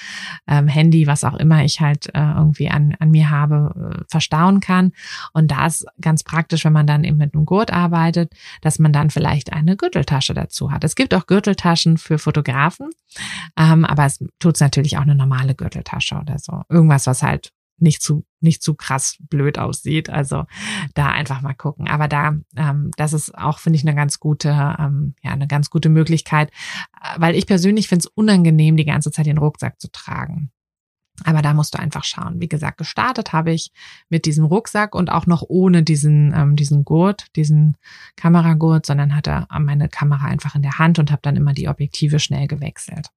ähm, 0.47 0.67
Handy, 0.67 1.07
was 1.07 1.23
auch 1.23 1.35
immer 1.35 1.63
ich 1.63 1.81
halt 1.81 2.07
äh, 2.13 2.19
irgendwie 2.19 2.69
an, 2.69 2.95
an 2.99 3.11
mir 3.11 3.29
habe, 3.29 3.99
äh, 3.99 4.03
verstauen 4.09 4.59
kann. 4.59 4.91
Und 5.33 5.51
da 5.51 5.65
ist 5.65 5.85
ganz 5.99 6.23
praktisch, 6.23 6.63
wenn 6.65 6.73
man 6.73 6.87
dann 6.87 7.03
eben 7.03 7.17
mit 7.17 7.33
einem 7.33 7.45
Gurt 7.45 7.71
arbeitet, 7.71 8.33
dass 8.61 8.79
man 8.79 8.93
dann 8.93 9.09
vielleicht 9.09 9.51
eine 9.51 9.75
Gürteltasche 9.75 10.33
dazu 10.33 10.71
hat. 10.71 10.83
Es 10.83 10.95
gibt 10.95 11.13
auch 11.13 11.27
Gürteltaschen 11.27 11.97
für 11.97 12.17
Fotografen, 12.19 12.89
ähm, 13.57 13.83
aber 13.85 14.05
es 14.05 14.23
tut 14.39 14.59
natürlich 14.59 14.97
auch 14.97 15.01
eine 15.01 15.15
normale 15.15 15.55
Gürteltasche 15.55 16.15
oder 16.15 16.37
so. 16.39 16.61
Irgendwas, 16.69 17.07
was 17.07 17.23
halt 17.23 17.32
halt 17.33 17.51
nicht 17.77 18.01
zu 18.01 18.25
nicht 18.39 18.61
zu 18.61 18.75
krass 18.75 19.17
blöd 19.19 19.57
aussieht. 19.57 20.09
Also 20.09 20.45
da 20.93 21.09
einfach 21.09 21.41
mal 21.41 21.53
gucken. 21.53 21.87
Aber 21.87 22.07
da, 22.07 22.35
ähm, 22.55 22.91
das 22.97 23.13
ist 23.13 23.35
auch 23.35 23.59
finde 23.59 23.77
ich 23.77 23.83
eine 23.83 23.95
ganz 23.95 24.19
gute, 24.19 24.49
ähm, 24.49 25.15
ja 25.23 25.31
eine 25.31 25.47
ganz 25.47 25.69
gute 25.69 25.89
Möglichkeit, 25.89 26.49
äh, 27.01 27.19
weil 27.19 27.35
ich 27.35 27.47
persönlich 27.47 27.87
finde 27.87 28.01
es 28.01 28.07
unangenehm, 28.07 28.77
die 28.77 28.85
ganze 28.85 29.11
Zeit 29.11 29.25
den 29.25 29.37
Rucksack 29.37 29.79
zu 29.79 29.91
tragen. 29.91 30.51
Aber 31.25 31.43
da 31.43 31.53
musst 31.53 31.75
du 31.75 31.79
einfach 31.79 32.03
schauen. 32.03 32.41
Wie 32.41 32.47
gesagt, 32.47 32.79
gestartet 32.79 33.33
habe 33.33 33.51
ich 33.51 33.71
mit 34.09 34.25
diesem 34.25 34.45
Rucksack 34.45 34.95
und 34.95 35.11
auch 35.11 35.27
noch 35.27 35.43
ohne 35.47 35.83
diesen, 35.83 36.33
ähm, 36.35 36.55
diesen 36.55 36.83
Gurt, 36.85 37.27
diesen 37.35 37.77
Kameragurt, 38.15 38.87
sondern 38.87 39.15
hatte 39.15 39.45
meine 39.59 39.89
Kamera 39.89 40.25
einfach 40.25 40.55
in 40.55 40.63
der 40.63 40.79
Hand 40.79 40.97
und 40.97 41.11
habe 41.11 41.21
dann 41.21 41.35
immer 41.35 41.53
die 41.53 41.67
Objektive 41.67 42.19
schnell 42.19 42.47
gewechselt. 42.47 43.09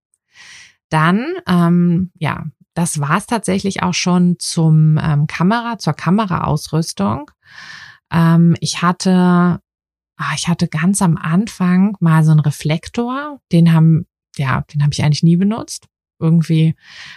Dann, 0.90 1.24
ähm, 1.48 2.12
ja, 2.18 2.44
das 2.76 3.00
war 3.00 3.16
es 3.16 3.26
tatsächlich 3.26 3.82
auch 3.82 3.94
schon 3.94 4.36
zum 4.38 4.98
ähm, 5.02 5.26
Kamera, 5.26 5.78
zur 5.78 5.94
Kameraausrüstung. 5.94 7.30
Ähm, 8.12 8.54
ich 8.60 8.82
hatte, 8.82 9.60
ah, 10.16 10.32
ich 10.36 10.46
hatte 10.48 10.68
ganz 10.68 11.00
am 11.00 11.16
Anfang 11.16 11.96
mal 12.00 12.22
so 12.22 12.32
einen 12.32 12.40
Reflektor, 12.40 13.40
den 13.50 13.72
haben 13.72 14.06
ja, 14.38 14.64
den 14.72 14.82
habe 14.82 14.92
ich 14.92 15.02
eigentlich 15.02 15.22
nie 15.22 15.36
benutzt. 15.36 15.88
Irgendwie, 16.18 16.74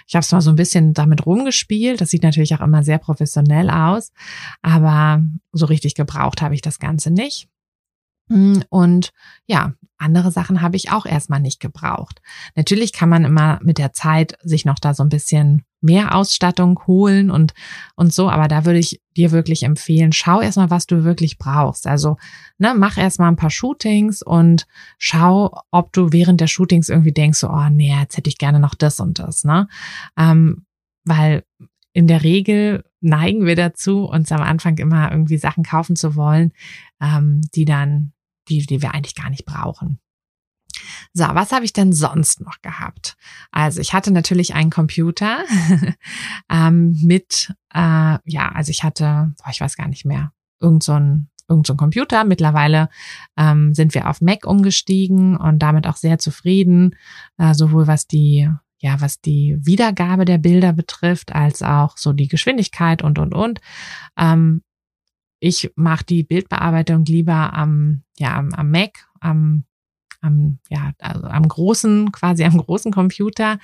ich 0.08 0.15
habe 0.15 0.24
es 0.24 0.32
mal 0.32 0.41
so 0.41 0.50
ein 0.50 0.56
bisschen 0.56 0.93
damit 0.93 1.26
rumgespielt. 1.26 2.02
Das 2.02 2.10
sieht 2.10 2.24
natürlich 2.24 2.56
auch 2.56 2.62
immer 2.62 2.84
sehr 2.84 2.98
professionell 2.98 3.69
aus, 3.69 4.12
aber 4.62 5.24
so 5.52 5.65
richtig 5.65 5.95
gebraucht 5.95 6.41
habe 6.41 6.56
ich 6.56 6.62
das 6.62 6.80
Ganze 6.80 7.12
nicht. 7.12 7.48
Mm, 8.30 8.60
und 8.70 9.12
ja, 9.46 9.74
andere 9.98 10.32
Sachen 10.32 10.62
habe 10.62 10.78
ich 10.78 10.92
auch 10.92 11.06
erstmal 11.06 11.42
nicht 11.42 11.60
gebraucht. 11.60 12.22
Natürlich 12.56 12.94
kann 12.94 13.10
man 13.10 13.26
immer 13.26 13.60
mit 13.62 13.78
der 13.78 13.92
Zeit 13.92 14.38
sich 14.42 14.63
noch 14.63 14.80
da 14.80 14.94
so 14.94 15.04
ein 15.04 15.10
bisschen 15.10 15.65
mehr 15.82 16.15
Ausstattung 16.15 16.80
holen 16.88 17.32
und, 17.32 17.54
und 17.96 18.13
so, 18.13 18.30
aber 18.30 18.48
da 18.48 18.65
würde 18.65 18.80
ich 18.80 19.02
dir 19.18 19.32
wirklich 19.32 19.63
empfehlen, 19.63 20.12
schau 20.12 20.42
erstmal, 20.42 20.70
was 20.70 20.88
du 20.88 21.04
wirklich 21.04 21.38
brauchst. 21.38 21.88
Also, 21.88 22.18
ne, 22.58 22.74
mach 22.76 22.98
erstmal 22.98 23.30
ein 23.30 23.36
paar 23.36 23.50
Shootings 23.50 24.22
und 24.22 24.68
schau, 24.98 25.58
ob 25.72 25.92
du 25.94 26.12
während 26.12 26.42
der 26.42 26.48
Shootings 26.48 26.89
irgendwie 26.89 27.13
denkst, 27.13 27.39
so, 27.39 27.50
oh 27.50 27.70
nee, 27.70 27.94
jetzt 27.98 28.18
hätte 28.18 28.30
ich 28.30 28.38
gerne 28.38 28.60
noch 28.60 28.76
das 28.76 29.00
und 29.00 29.20
das, 29.20 29.44
ne? 29.44 29.68
Ähm, 30.18 30.65
weil 31.06 31.44
in 31.94 32.08
der 32.08 32.24
Regel 32.24 32.84
neigen 33.02 33.46
wir 33.46 33.56
dazu, 33.56 34.06
uns 34.06 34.32
am 34.32 34.42
Anfang 34.42 34.78
immer 34.78 35.12
irgendwie 35.12 35.38
Sachen 35.38 35.63
kaufen 35.63 35.96
zu 35.96 36.15
wollen, 36.15 36.52
ähm, 37.02 37.42
die 37.56 37.65
dann 37.65 38.13
die, 38.50 38.66
die 38.66 38.82
wir 38.82 38.94
eigentlich 38.94 39.16
gar 39.16 39.30
nicht 39.30 39.46
brauchen. 39.46 40.00
So, 41.14 41.24
was 41.24 41.52
habe 41.52 41.66
ich 41.66 41.74
denn 41.74 41.94
sonst 41.94 42.42
noch 42.42 42.62
gehabt? 42.62 43.18
Also 43.52 43.82
ich 43.82 43.94
hatte 43.94 44.12
natürlich 44.12 44.54
einen 44.54 44.70
Computer 44.70 45.40
ähm, 46.50 46.98
mit, 47.02 47.54
äh, 47.74 48.18
ja, 48.24 48.52
also 48.54 48.70
ich 48.70 48.84
hatte, 48.84 49.34
boah, 49.44 49.50
ich 49.52 49.62
weiß 49.62 49.76
gar 49.76 49.88
nicht 49.88 50.06
mehr, 50.06 50.32
irgend 50.60 50.84
so 50.84 50.94
ein 50.94 51.30
irgend 51.50 51.66
so 51.66 51.74
ein 51.74 51.78
Computer. 51.78 52.24
Mittlerweile 52.24 52.90
ähm, 53.36 53.74
sind 53.74 53.96
wir 53.96 54.08
auf 54.08 54.22
Mac 54.22 54.46
umgestiegen 54.46 55.36
und 55.36 55.60
damit 55.60 55.88
auch 55.88 55.96
sehr 55.96 56.20
zufrieden, 56.20 56.96
äh, 57.38 57.56
sowohl 57.56 57.88
was 57.88 58.06
die 58.06 58.50
ja, 58.82 59.02
was 59.02 59.20
die 59.20 59.58
Wiedergabe 59.60 60.24
der 60.24 60.38
Bilder 60.38 60.72
betrifft, 60.72 61.36
als 61.36 61.62
auch 61.62 61.98
so 61.98 62.14
die 62.14 62.30
Geschwindigkeit 62.30 63.02
und 63.02 63.20
und 63.20 63.34
und. 63.34 63.60
Ähm, 64.18 64.62
ich 65.39 65.71
mache 65.75 66.06
die 66.06 66.23
Bildbearbeitung 66.23 67.06
lieber 67.06 67.54
am, 67.54 68.04
ja, 68.17 68.36
am, 68.36 68.54
am 68.54 68.71
Mac, 68.71 69.08
am, 69.19 69.63
am, 70.21 70.60
ja, 70.69 70.91
also 70.99 71.28
am 71.28 71.47
großen, 71.47 72.12
quasi 72.12 72.43
am 72.43 72.58
großen 72.58 72.91
Computer, 72.91 73.58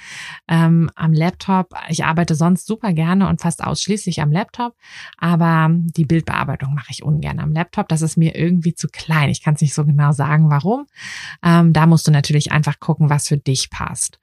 ähm, 0.47 0.89
am 0.95 1.13
Laptop. 1.13 1.73
Ich 1.89 2.05
arbeite 2.05 2.35
sonst 2.35 2.65
super 2.65 2.93
gerne 2.93 3.27
und 3.27 3.41
fast 3.41 3.63
ausschließlich 3.63 4.21
am 4.21 4.31
Laptop, 4.31 4.75
aber 5.17 5.69
die 5.71 6.05
Bildbearbeitung 6.05 6.73
mache 6.73 6.91
ich 6.91 7.03
ungern 7.03 7.39
am 7.39 7.51
Laptop. 7.51 7.89
Das 7.89 8.01
ist 8.01 8.17
mir 8.17 8.35
irgendwie 8.35 8.73
zu 8.73 8.88
klein. 8.88 9.29
Ich 9.29 9.43
kann 9.43 9.55
es 9.55 9.61
nicht 9.61 9.73
so 9.73 9.85
genau 9.85 10.11
sagen, 10.11 10.49
warum. 10.49 10.85
Ähm, 11.43 11.73
da 11.73 11.85
musst 11.85 12.07
du 12.07 12.11
natürlich 12.11 12.51
einfach 12.51 12.79
gucken, 12.79 13.09
was 13.09 13.27
für 13.27 13.38
dich 13.38 13.69
passt. 13.69 14.19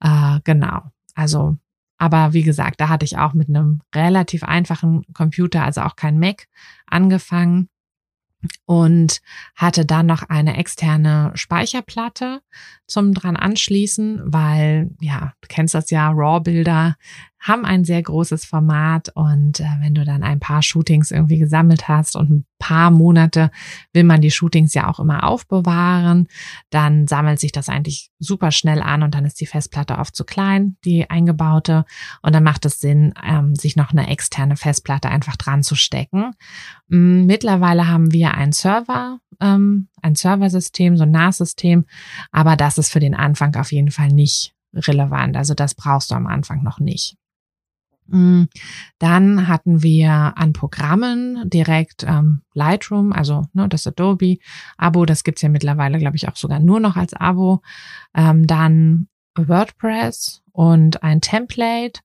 Äh, 0.00 0.40
genau. 0.44 0.82
Also 1.14 1.56
aber 1.98 2.32
wie 2.32 2.42
gesagt, 2.42 2.80
da 2.80 2.88
hatte 2.88 3.04
ich 3.04 3.18
auch 3.18 3.32
mit 3.34 3.48
einem 3.48 3.80
relativ 3.94 4.44
einfachen 4.44 5.04
Computer, 5.14 5.64
also 5.64 5.82
auch 5.82 5.96
kein 5.96 6.18
Mac, 6.18 6.46
angefangen 6.86 7.68
und 8.64 9.20
hatte 9.54 9.86
dann 9.86 10.06
noch 10.06 10.22
eine 10.22 10.56
externe 10.56 11.32
Speicherplatte 11.34 12.42
zum 12.86 13.14
dran 13.14 13.36
anschließen, 13.36 14.22
weil 14.24 14.90
ja, 15.00 15.32
du 15.40 15.48
kennst 15.48 15.74
das 15.74 15.90
ja, 15.90 16.10
RAW-Bilder 16.10 16.96
haben 17.40 17.64
ein 17.64 17.84
sehr 17.84 18.02
großes 18.02 18.44
Format 18.44 19.10
und 19.14 19.60
äh, 19.60 19.66
wenn 19.80 19.94
du 19.94 20.04
dann 20.04 20.22
ein 20.22 20.40
paar 20.40 20.62
Shootings 20.62 21.10
irgendwie 21.10 21.38
gesammelt 21.38 21.86
hast 21.86 22.16
und 22.16 22.30
ein 22.30 22.46
paar 22.58 22.90
Monate 22.90 23.50
will 23.92 24.04
man 24.04 24.20
die 24.20 24.30
Shootings 24.30 24.74
ja 24.74 24.88
auch 24.88 24.98
immer 24.98 25.24
aufbewahren, 25.24 26.28
dann 26.70 27.06
sammelt 27.06 27.38
sich 27.38 27.52
das 27.52 27.68
eigentlich 27.68 28.10
super 28.18 28.50
schnell 28.50 28.80
an 28.82 29.02
und 29.02 29.14
dann 29.14 29.24
ist 29.24 29.40
die 29.40 29.46
Festplatte 29.46 29.98
oft 29.98 30.16
zu 30.16 30.24
klein, 30.24 30.76
die 30.84 31.08
eingebaute 31.10 31.84
und 32.22 32.34
dann 32.34 32.42
macht 32.42 32.64
es 32.64 32.80
Sinn, 32.80 33.12
ähm, 33.24 33.54
sich 33.54 33.76
noch 33.76 33.92
eine 33.92 34.08
externe 34.08 34.56
Festplatte 34.56 35.08
einfach 35.08 35.36
dran 35.36 35.62
zu 35.62 35.74
stecken. 35.74 36.32
Mm, 36.88 37.26
mittlerweile 37.26 37.86
haben 37.86 38.12
wir 38.12 38.34
einen 38.34 38.52
Server, 38.52 39.18
ähm, 39.40 39.88
ein 40.02 40.14
Serversystem, 40.14 40.96
so 40.96 41.04
ein 41.04 41.10
NAS-System, 41.10 41.84
aber 42.32 42.56
das 42.56 42.78
ist 42.78 42.90
für 42.90 43.00
den 43.00 43.14
Anfang 43.14 43.54
auf 43.56 43.72
jeden 43.72 43.90
Fall 43.90 44.08
nicht 44.08 44.54
relevant. 44.74 45.36
Also 45.36 45.54
das 45.54 45.74
brauchst 45.74 46.10
du 46.10 46.14
am 46.14 46.26
Anfang 46.26 46.62
noch 46.62 46.80
nicht. 46.80 47.16
Mm, 48.08 48.44
dann 48.98 49.48
hatten 49.48 49.82
wir 49.82 50.32
an 50.36 50.52
Programmen 50.52 51.48
direkt 51.48 52.04
ähm, 52.06 52.42
Lightroom, 52.54 53.12
also 53.12 53.42
ne, 53.52 53.68
das 53.68 53.86
Adobe-Abo, 53.86 55.06
das 55.06 55.24
gibt's 55.24 55.42
ja 55.42 55.48
mittlerweile, 55.48 55.98
glaube 55.98 56.16
ich, 56.16 56.28
auch 56.28 56.36
sogar 56.36 56.60
nur 56.60 56.80
noch 56.80 56.96
als 56.96 57.14
Abo. 57.14 57.62
Ähm, 58.14 58.46
dann 58.46 59.08
WordPress 59.36 60.42
und 60.52 61.02
ein 61.02 61.20
Template. 61.20 62.00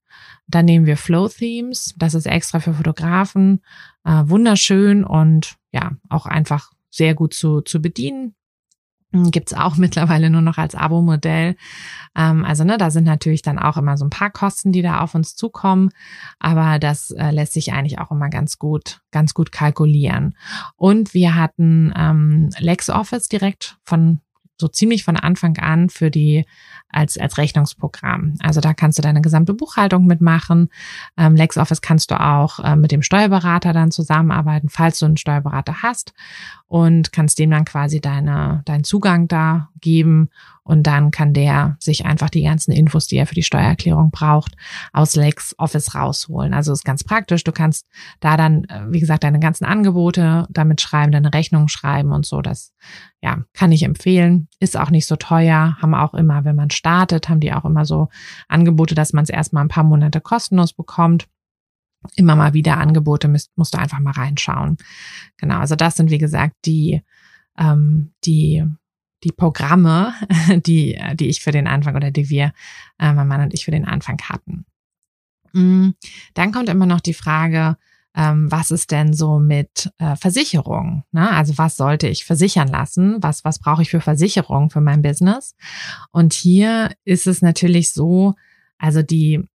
Dann 0.46 0.66
nehmen 0.66 0.86
wir 0.86 0.96
Flow 0.96 1.28
Themes, 1.28 1.94
das 1.96 2.14
ist 2.14 2.26
extra 2.26 2.60
für 2.60 2.74
Fotografen, 2.74 3.62
äh, 4.04 4.22
wunderschön 4.24 5.04
und 5.04 5.56
ja, 5.72 5.92
auch 6.08 6.26
einfach 6.26 6.72
sehr 6.90 7.14
gut 7.14 7.32
zu, 7.32 7.62
zu 7.62 7.80
bedienen. 7.80 8.34
Hm, 9.12 9.30
gibt's 9.30 9.54
auch 9.54 9.76
mittlerweile 9.76 10.30
nur 10.30 10.40
noch 10.40 10.58
als 10.58 10.74
Abo-Modell. 10.74 11.56
Ähm, 12.16 12.44
also 12.44 12.64
ne, 12.64 12.78
da 12.78 12.90
sind 12.90 13.04
natürlich 13.04 13.42
dann 13.42 13.58
auch 13.58 13.76
immer 13.76 13.96
so 13.96 14.04
ein 14.04 14.10
paar 14.10 14.30
Kosten, 14.30 14.72
die 14.72 14.82
da 14.82 15.00
auf 15.00 15.14
uns 15.14 15.36
zukommen, 15.36 15.90
aber 16.38 16.78
das 16.78 17.10
äh, 17.10 17.30
lässt 17.30 17.52
sich 17.52 17.72
eigentlich 17.72 17.98
auch 17.98 18.10
immer 18.10 18.30
ganz 18.30 18.58
gut, 18.58 19.00
ganz 19.10 19.34
gut 19.34 19.52
kalkulieren. 19.52 20.36
Und 20.76 21.14
wir 21.14 21.34
hatten 21.34 21.92
ähm, 21.96 22.50
LexOffice 22.58 23.28
direkt 23.28 23.76
von 23.84 24.20
so 24.58 24.68
ziemlich 24.68 25.04
von 25.04 25.16
Anfang 25.16 25.58
an 25.58 25.90
für 25.90 26.10
die 26.10 26.44
als, 26.92 27.18
als 27.18 27.38
Rechnungsprogramm. 27.38 28.34
Also 28.40 28.60
da 28.60 28.74
kannst 28.74 28.98
du 28.98 29.02
deine 29.02 29.22
gesamte 29.22 29.54
Buchhaltung 29.54 30.06
mitmachen. 30.06 30.68
Ähm, 31.16 31.34
LexOffice 31.34 31.80
kannst 31.80 32.10
du 32.10 32.20
auch 32.20 32.60
äh, 32.60 32.76
mit 32.76 32.92
dem 32.92 33.02
Steuerberater 33.02 33.72
dann 33.72 33.90
zusammenarbeiten, 33.90 34.68
falls 34.68 34.98
du 34.98 35.06
einen 35.06 35.16
Steuerberater 35.16 35.82
hast 35.82 36.12
und 36.68 37.12
kannst 37.12 37.38
dem 37.38 37.50
dann 37.50 37.64
quasi 37.64 38.00
deine, 38.00 38.62
deinen 38.66 38.84
Zugang 38.84 39.28
da 39.28 39.68
geben 39.80 40.30
und 40.64 40.86
dann 40.86 41.10
kann 41.10 41.32
der 41.32 41.76
sich 41.80 42.06
einfach 42.06 42.30
die 42.30 42.42
ganzen 42.42 42.70
Infos, 42.70 43.08
die 43.08 43.16
er 43.16 43.26
für 43.26 43.34
die 43.34 43.42
Steuererklärung 43.42 44.10
braucht, 44.12 44.54
aus 44.92 45.16
LexOffice 45.16 45.94
rausholen. 45.94 46.54
Also 46.54 46.72
ist 46.72 46.84
ganz 46.84 47.02
praktisch. 47.02 47.42
Du 47.42 47.50
kannst 47.50 47.88
da 48.20 48.36
dann, 48.36 48.64
äh, 48.64 48.84
wie 48.88 49.00
gesagt, 49.00 49.24
deine 49.24 49.40
ganzen 49.40 49.64
Angebote 49.64 50.46
damit 50.50 50.80
schreiben, 50.80 51.10
deine 51.10 51.34
Rechnungen 51.34 51.68
schreiben 51.68 52.12
und 52.12 52.24
so. 52.24 52.42
Das, 52.42 52.72
ja, 53.20 53.42
kann 53.54 53.72
ich 53.72 53.82
empfehlen. 53.82 54.48
Ist 54.60 54.78
auch 54.78 54.90
nicht 54.90 55.06
so 55.06 55.16
teuer. 55.16 55.76
Haben 55.82 55.94
auch 55.94 56.14
immer, 56.14 56.44
wenn 56.44 56.56
man 56.56 56.70
startet, 56.70 57.28
haben 57.28 57.40
die 57.40 57.52
auch 57.52 57.64
immer 57.64 57.84
so 57.84 58.08
Angebote, 58.48 58.94
dass 58.94 59.12
man 59.12 59.24
es 59.24 59.30
erstmal 59.30 59.64
ein 59.64 59.68
paar 59.68 59.84
Monate 59.84 60.20
kostenlos 60.20 60.72
bekommt 60.72 61.28
immer 62.16 62.34
mal 62.34 62.52
wieder 62.52 62.78
Angebote, 62.78 63.28
musst, 63.28 63.56
musst 63.56 63.74
du 63.74 63.78
einfach 63.78 64.00
mal 64.00 64.10
reinschauen. 64.10 64.76
Genau, 65.36 65.58
also 65.58 65.76
das 65.76 65.94
sind 65.94 66.10
wie 66.10 66.18
gesagt 66.18 66.56
die, 66.64 67.00
ähm, 67.56 68.12
die 68.24 68.64
die 69.24 69.32
Programme, 69.32 70.14
die, 70.66 70.98
die 71.14 71.28
ich 71.28 71.40
für 71.40 71.52
den 71.52 71.66
Anfang 71.66 71.96
oder 71.96 72.10
die 72.10 72.28
wir, 72.28 72.52
äh, 72.98 73.12
mein 73.12 73.28
Mann 73.28 73.42
und 73.42 73.54
ich 73.54 73.64
für 73.64 73.70
den 73.70 73.84
Anfang 73.84 74.20
hatten. 74.28 74.64
Mm, 75.52 75.90
dann 76.34 76.52
kommt 76.52 76.68
immer 76.68 76.86
noch 76.86 77.00
die 77.00 77.14
Frage, 77.14 77.76
ähm, 78.14 78.50
was 78.50 78.70
ist 78.70 78.90
denn 78.90 79.14
so 79.14 79.38
mit 79.38 79.90
äh, 79.98 80.16
Versicherung? 80.16 81.04
Ne? 81.12 81.30
Also 81.30 81.56
was 81.56 81.76
sollte 81.76 82.08
ich 82.08 82.24
versichern 82.24 82.68
lassen? 82.68 83.22
Was, 83.22 83.44
was 83.44 83.58
brauche 83.58 83.82
ich 83.82 83.90
für 83.90 84.00
Versicherung 84.00 84.70
für 84.70 84.80
mein 84.80 85.02
Business? 85.02 85.54
Und 86.10 86.34
hier 86.34 86.90
ist 87.04 87.26
es 87.26 87.40
natürlich 87.40 87.92
so, 87.92 88.34
also 88.78 89.02
die 89.02 89.48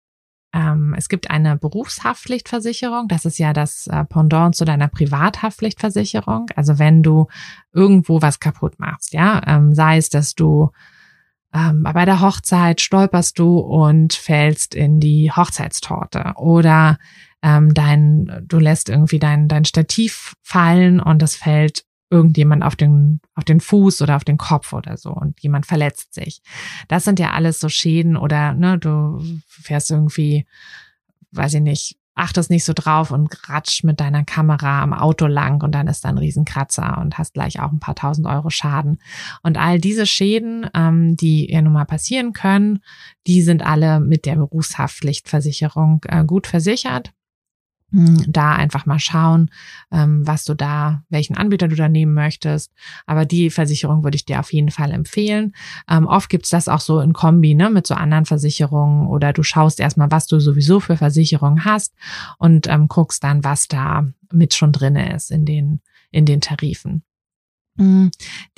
es 0.96 1.08
gibt 1.08 1.30
eine 1.30 1.56
Berufshaftpflichtversicherung. 1.56 3.08
Das 3.08 3.24
ist 3.24 3.38
ja 3.38 3.52
das 3.52 3.86
äh, 3.88 4.04
Pendant 4.04 4.56
zu 4.56 4.64
deiner 4.64 4.88
Privathaftpflichtversicherung. 4.88 6.46
Also 6.56 6.78
wenn 6.78 7.02
du 7.02 7.26
irgendwo 7.72 8.22
was 8.22 8.40
kaputt 8.40 8.78
machst, 8.78 9.12
ja, 9.12 9.42
ähm, 9.46 9.74
sei 9.74 9.98
es, 9.98 10.08
dass 10.08 10.34
du 10.34 10.70
ähm, 11.52 11.82
bei 11.82 12.04
der 12.04 12.20
Hochzeit 12.20 12.80
stolperst 12.80 13.38
du 13.38 13.58
und 13.58 14.12
fällst 14.14 14.74
in 14.74 15.00
die 15.00 15.30
Hochzeitstorte 15.30 16.32
oder 16.36 16.98
ähm, 17.42 17.74
dein, 17.74 18.44
du 18.46 18.58
lässt 18.58 18.88
irgendwie 18.88 19.18
dein, 19.18 19.48
dein 19.48 19.64
Stativ 19.64 20.34
fallen 20.42 21.00
und 21.00 21.22
es 21.22 21.36
fällt 21.36 21.84
irgendjemand 22.10 22.62
auf 22.62 22.76
den, 22.76 23.20
auf 23.34 23.44
den 23.44 23.60
Fuß 23.60 24.02
oder 24.02 24.16
auf 24.16 24.24
den 24.24 24.38
Kopf 24.38 24.72
oder 24.72 24.96
so 24.96 25.10
und 25.10 25.40
jemand 25.40 25.66
verletzt 25.66 26.14
sich. 26.14 26.40
Das 26.88 27.04
sind 27.04 27.18
ja 27.18 27.32
alles 27.32 27.60
so 27.60 27.68
Schäden 27.68 28.16
oder 28.16 28.52
ne, 28.52 28.78
du 28.78 29.22
fährst 29.46 29.90
irgendwie, 29.90 30.46
weiß 31.32 31.54
ich 31.54 31.62
nicht, 31.62 31.98
achtest 32.16 32.50
nicht 32.50 32.64
so 32.64 32.72
drauf 32.72 33.10
und 33.10 33.48
ratscht 33.48 33.84
mit 33.84 34.00
deiner 34.00 34.24
Kamera 34.24 34.82
am 34.82 34.94
Auto 34.94 35.26
lang 35.26 35.62
und 35.62 35.72
dann 35.72 35.86
ist 35.86 36.04
da 36.04 36.08
ein 36.08 36.18
Riesenkratzer 36.18 36.98
und 36.98 37.18
hast 37.18 37.34
gleich 37.34 37.60
auch 37.60 37.70
ein 37.70 37.78
paar 37.78 37.94
tausend 37.94 38.26
Euro 38.26 38.48
Schaden. 38.50 38.98
Und 39.42 39.58
all 39.58 39.78
diese 39.78 40.06
Schäden, 40.06 40.66
ähm, 40.74 41.16
die 41.16 41.50
ja 41.52 41.60
nun 41.60 41.74
mal 41.74 41.84
passieren 41.84 42.32
können, 42.32 42.80
die 43.26 43.42
sind 43.42 43.64
alle 43.64 44.00
mit 44.00 44.24
der 44.24 44.36
Berufshaftpflichtversicherung 44.36 46.00
äh, 46.08 46.24
gut 46.24 46.46
versichert. 46.46 47.12
Da 48.26 48.52
einfach 48.52 48.84
mal 48.84 48.98
schauen, 48.98 49.50
ähm, 49.90 50.26
was 50.26 50.44
du 50.44 50.54
da, 50.54 51.02
welchen 51.08 51.36
Anbieter 51.36 51.68
du 51.68 51.76
da 51.76 51.88
nehmen 51.88 52.14
möchtest. 52.14 52.72
Aber 53.06 53.24
die 53.24 53.50
Versicherung 53.50 54.04
würde 54.04 54.16
ich 54.16 54.26
dir 54.26 54.40
auf 54.40 54.52
jeden 54.52 54.70
Fall 54.70 54.90
empfehlen. 54.90 55.54
Ähm, 55.88 56.06
oft 56.06 56.28
gibt's 56.28 56.50
das 56.50 56.68
auch 56.68 56.80
so 56.80 57.00
in 57.00 57.12
Kombi 57.12 57.54
ne, 57.54 57.70
mit 57.70 57.86
so 57.86 57.94
anderen 57.94 58.26
Versicherungen 58.26 59.06
oder 59.06 59.32
du 59.32 59.42
schaust 59.42 59.80
erstmal, 59.80 60.10
was 60.10 60.26
du 60.26 60.40
sowieso 60.40 60.80
für 60.80 60.96
Versicherungen 60.96 61.64
hast 61.64 61.94
und 62.38 62.66
ähm, 62.66 62.88
guckst 62.88 63.24
dann, 63.24 63.44
was 63.44 63.68
da 63.68 64.06
mit 64.32 64.54
schon 64.54 64.72
drinne 64.72 65.14
ist 65.14 65.30
in 65.30 65.44
den, 65.44 65.80
in 66.10 66.26
den 66.26 66.40
Tarifen. 66.40 67.02
Mm, 67.76 68.08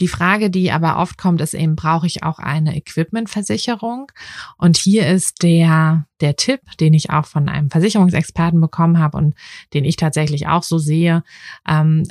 die 0.01 0.09
Frage, 0.09 0.51
die 0.51 0.71
aber 0.71 0.99
oft 0.99 1.19
kommt, 1.19 1.41
ist 1.41 1.55
eben, 1.55 1.77
brauche 1.77 2.07
ich 2.07 2.23
auch 2.23 2.39
eine 2.39 2.77
Equipmentversicherung? 2.77 4.11
Und 4.57 4.77
hier 4.77 5.07
ist 5.09 5.43
der, 5.43 6.07
der 6.21 6.37
Tipp, 6.37 6.61
den 6.81 6.95
ich 6.95 7.11
auch 7.11 7.27
von 7.27 7.49
einem 7.49 7.71
Versicherungsexperten 7.71 8.61
bekommen 8.61 8.99
habe 8.99 9.19
und 9.19 9.35
den 9.75 9.85
ich 9.85 9.97
tatsächlich 9.97 10.47
auch 10.47 10.63
so 10.63 10.79
sehe. 10.79 11.23
Ähm, 11.67 12.05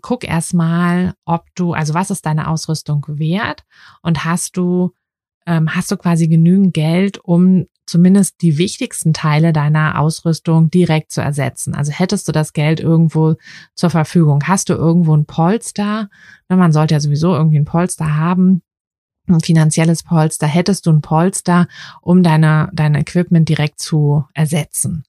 guck 0.00 0.24
erstmal, 0.24 1.14
ob 1.24 1.46
du, 1.54 1.72
also 1.72 1.94
was 1.94 2.10
ist 2.10 2.26
deine 2.26 2.48
Ausrüstung 2.48 3.04
wert 3.08 3.64
und 4.02 4.24
hast 4.24 4.56
du 4.56 4.92
ähm, 5.46 5.74
hast 5.74 5.90
du 5.90 5.96
quasi 5.96 6.28
genügend 6.28 6.74
Geld, 6.74 7.18
um 7.18 7.66
zumindest 7.86 8.42
die 8.42 8.58
wichtigsten 8.58 9.12
Teile 9.12 9.52
deiner 9.52 10.00
Ausrüstung 10.00 10.70
direkt 10.70 11.12
zu 11.12 11.20
ersetzen. 11.20 11.74
Also 11.74 11.92
hättest 11.92 12.26
du 12.28 12.32
das 12.32 12.52
Geld 12.52 12.80
irgendwo 12.80 13.34
zur 13.74 13.90
Verfügung, 13.90 14.42
hast 14.46 14.68
du 14.68 14.74
irgendwo 14.74 15.16
ein 15.16 15.26
Polster, 15.26 16.08
man 16.48 16.72
sollte 16.72 16.94
ja 16.94 17.00
sowieso 17.00 17.34
irgendwie 17.34 17.58
ein 17.58 17.64
Polster 17.64 18.16
haben, 18.16 18.62
ein 19.26 19.40
finanzielles 19.40 20.02
Polster, 20.02 20.46
hättest 20.46 20.86
du 20.86 20.90
ein 20.90 21.00
Polster, 21.00 21.66
um 22.02 22.22
deine, 22.22 22.70
dein 22.72 22.94
Equipment 22.94 23.48
direkt 23.48 23.80
zu 23.80 24.24
ersetzen. 24.34 25.04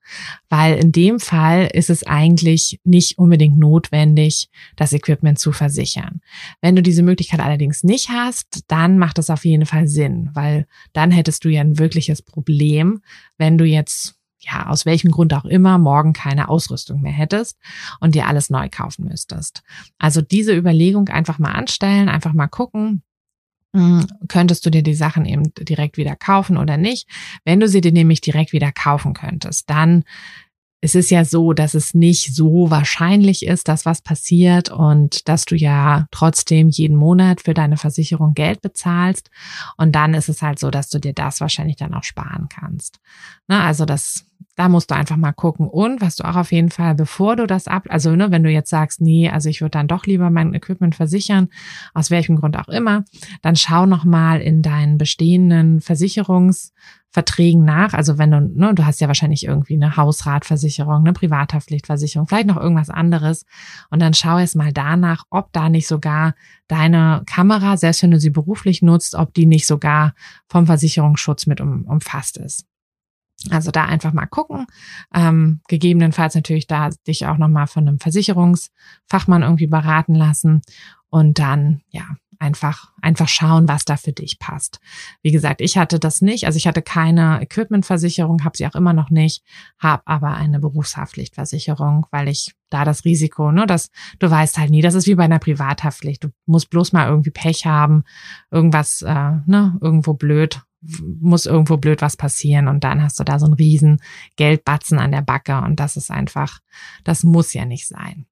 Weil 0.50 0.78
in 0.78 0.92
dem 0.92 1.20
Fall 1.20 1.70
ist 1.74 1.90
es 1.90 2.06
eigentlich 2.06 2.80
nicht 2.84 3.18
unbedingt 3.18 3.58
notwendig, 3.58 4.50
das 4.76 4.94
Equipment 4.94 5.38
zu 5.40 5.52
versichern. 5.52 6.22
Wenn 6.62 6.76
du 6.76 6.82
diese 6.82 7.04
Möglichkeit 7.04 7.42
allerdings 7.42 7.84
nicht 7.84 8.10
hast, 8.10 8.64
dann 8.68 8.98
macht 8.98 9.20
es 9.20 9.30
auf 9.30 9.44
jeden 9.44 9.66
Fall 9.66 9.88
Sinn, 9.88 10.30
weil 10.34 10.66
dann 10.94 11.12
hättest 11.12 11.44
du 11.44 11.50
ja 11.50 11.62
ein 11.62 11.78
wirkliches 11.78 12.22
Problem, 12.22 13.02
wenn 13.38 13.58
du 13.58 13.66
jetzt 13.66 14.16
ja, 14.40 14.68
aus 14.68 14.86
welchem 14.86 15.12
Grund 15.12 15.34
auch 15.34 15.46
immer, 15.46 15.78
morgen 15.78 16.14
keine 16.14 16.50
Ausrüstung 16.50 17.02
mehr 17.02 17.12
hättest 17.12 17.58
und 18.00 18.16
dir 18.16 18.28
alles 18.28 18.50
neu 18.50 18.70
kaufen 18.70 19.08
müsstest. 19.08 19.64
Also 19.98 20.22
diese 20.22 20.56
Überlegung 20.56 21.10
einfach 21.10 21.40
mal 21.40 21.52
anstellen, 21.52 22.10
einfach 22.10 22.34
mal 22.34 22.48
gucken, 22.48 23.02
könntest 24.28 24.66
du 24.66 24.70
dir 24.70 24.84
die 24.84 24.96
Sachen 24.96 25.26
eben 25.26 25.54
direkt 25.56 25.98
wieder 25.98 26.16
kaufen 26.16 26.58
oder 26.58 26.78
nicht. 26.78 27.08
Wenn 27.44 27.60
du 27.60 27.68
sie 27.68 27.82
dir 27.82 27.92
nämlich 27.92 28.22
direkt 28.22 28.54
wieder 28.54 28.72
kaufen 28.72 29.14
könntest, 29.14 29.70
dann 29.70 30.04
es 30.86 30.94
ist 30.94 31.10
ja 31.10 31.26
so, 31.26 31.54
dass 31.54 31.74
es 31.74 31.96
nicht 31.96 32.36
so 32.36 32.70
wahrscheinlich 32.70 33.46
ist, 33.46 33.68
dass 33.68 33.88
was 33.88 34.04
passiert 34.04 34.70
und 34.70 35.28
dass 35.28 35.46
du 35.46 35.56
ja 35.56 36.06
trotzdem 36.12 36.70
jeden 36.70 36.96
Monat 36.96 37.42
für 37.42 37.56
deine 37.56 37.78
Versicherung 37.78 38.36
Geld 38.36 38.62
bezahlst. 38.62 39.32
Und 39.78 39.94
dann 39.94 40.14
ist 40.14 40.30
es 40.30 40.44
halt 40.44 40.60
so, 40.60 40.70
dass 40.70 40.90
du 40.90 41.00
dir 41.00 41.14
das 41.14 41.42
wahrscheinlich 41.42 41.78
dann 41.78 41.96
auch 41.96 42.04
sparen 42.04 42.50
kannst. 42.50 43.00
Na, 43.48 43.66
also 43.66 43.86
das 43.86 44.26
da 44.56 44.70
musst 44.70 44.90
du 44.90 44.96
einfach 44.96 45.18
mal 45.18 45.34
gucken. 45.34 45.68
Und 45.68 46.02
was 46.02 46.16
du 46.16 46.24
auch 46.24 46.36
auf 46.36 46.52
jeden 46.52 46.70
Fall, 46.70 46.96
bevor 46.96 47.36
du 47.36 47.46
das 47.46 47.68
ab, 47.68 47.88
also 47.90 48.16
ne, 48.16 48.32
wenn 48.32 48.44
du 48.44 48.50
jetzt 48.50 48.70
sagst, 48.70 49.02
nee, 49.02 49.30
also 49.30 49.50
ich 49.50 49.62
würde 49.62 49.72
dann 49.72 49.88
doch 49.88 50.06
lieber 50.06 50.30
mein 50.30 50.54
Equipment 50.54 50.96
versichern, 50.96 51.50
aus 51.94 52.10
welchem 52.10 52.38
Grund 52.38 52.58
auch 52.58 52.70
immer, 52.70 53.04
dann 53.42 53.56
schau 53.56 53.86
noch 53.86 54.06
mal 54.06 54.40
in 54.40 54.62
deinen 54.62 54.98
bestehenden 54.98 55.82
Versicherungsverträgen 55.82 57.66
nach. 57.66 57.94
Also 57.94 58.18
wenn 58.18 58.32
du, 58.32 58.40
ne, 58.42 58.74
du 58.74 58.86
hast 58.86 59.02
ja 59.02 59.08
wahrscheinlich 59.08 59.46
irgendwie 59.46 59.76
eine 59.76 59.98
Hausratversicherung, 59.98 61.02
eine 61.02 61.14
Privathaftpflichtversicherung, 61.14 62.28
vielleicht 62.28 62.48
noch 62.48 62.58
irgendwas 62.58 62.90
anderes. 62.90 63.46
Und 63.90 64.02
dann 64.02 64.14
schau 64.14 64.40
erst 64.40 64.56
mal 64.56 64.72
danach, 64.72 65.26
ob 65.30 65.52
da 65.52 65.68
nicht 65.68 65.88
sogar 65.88 66.34
deine 66.70 67.24
Kamera, 67.26 67.76
selbst 67.76 68.04
wenn 68.04 68.12
du 68.12 68.20
sie 68.20 68.30
beruflich 68.30 68.82
nutzt, 68.82 69.16
ob 69.16 69.34
die 69.34 69.46
nicht 69.46 69.68
sogar 69.68 70.14
vom 70.48 70.66
Versicherungsschutz 70.66 71.46
mit 71.46 71.60
um, 71.60 71.84
umfasst 71.84 72.38
ist. 72.38 72.66
Also 73.50 73.72
da 73.72 73.86
einfach 73.86 74.14
mal 74.14 74.26
gucken. 74.26 74.66
Ähm, 75.14 75.62
gegebenenfalls 75.68 76.36
natürlich 76.36 76.68
da 76.68 76.90
dich 77.08 77.26
auch 77.26 77.38
nochmal 77.38 77.68
von 77.68 77.88
einem 77.88 78.00
Versicherungsfachmann 78.00 79.44
irgendwie 79.44 79.68
beraten 79.68 80.16
lassen 80.16 80.62
und 81.10 81.40
dann, 81.40 81.82
ja, 81.90 82.06
einfach, 82.40 82.92
einfach 83.02 83.28
schauen, 83.28 83.68
was 83.68 83.86
da 83.86 83.98
für 83.98 84.12
dich 84.12 84.40
passt. 84.40 84.80
Wie 85.22 85.32
gesagt, 85.32 85.62
ich 85.62 85.78
hatte 85.78 86.00
das 86.00 86.22
nicht. 86.22 86.46
Also 86.46 86.58
ich 86.58 86.68
hatte 86.68 86.82
keine 86.82 87.42
Equipmentversicherung, 87.42 88.44
habe 88.44 88.58
sie 88.58 88.68
auch 88.68 88.76
immer 88.76 88.94
noch 88.94 89.10
nicht, 89.10 89.44
habe 89.80 90.04
aber 90.06 90.34
eine 90.36 90.60
Berufshaftpflichtversicherung, 90.60 92.08
weil 92.12 92.28
ich 92.28 92.54
da 92.70 92.84
das 92.84 93.06
Risiko, 93.06 93.52
ne, 93.52 93.66
dass 93.66 93.90
du 94.20 94.30
weißt 94.30 94.58
halt 94.58 94.72
nie, 94.72 94.82
das 94.82 94.96
ist 94.96 95.08
wie 95.08 95.16
bei 95.16 95.24
einer 95.24 95.40
Privathaftpflicht. 95.40 96.24
Du 96.24 96.30
musst 96.46 96.70
bloß 96.70 96.94
mal 96.94 97.08
irgendwie 97.08 97.32
Pech 97.32 97.66
haben, 97.66 98.04
irgendwas, 98.52 99.02
äh, 99.02 99.32
ne, 99.46 99.78
irgendwo 99.82 100.14
blöd 100.14 100.62
muss 101.22 101.46
irgendwo 101.46 101.78
blöd 101.78 102.02
was 102.02 102.18
passieren 102.18 102.68
und 102.68 102.84
dann 102.84 103.02
hast 103.02 103.20
du 103.20 103.24
da 103.24 103.40
so 103.40 103.46
einen 103.46 103.56
riesen 103.56 104.02
Geldbatzen 104.36 105.00
an 105.00 105.12
der 105.12 105.22
Backe 105.22 105.58
und 105.62 105.80
das 105.80 105.98
ist 105.98 106.12
einfach, 106.12 106.60
das 107.04 107.24
muss 107.24 107.54
ja 107.54 107.66
nicht 107.66 107.88
sein. 107.88 108.26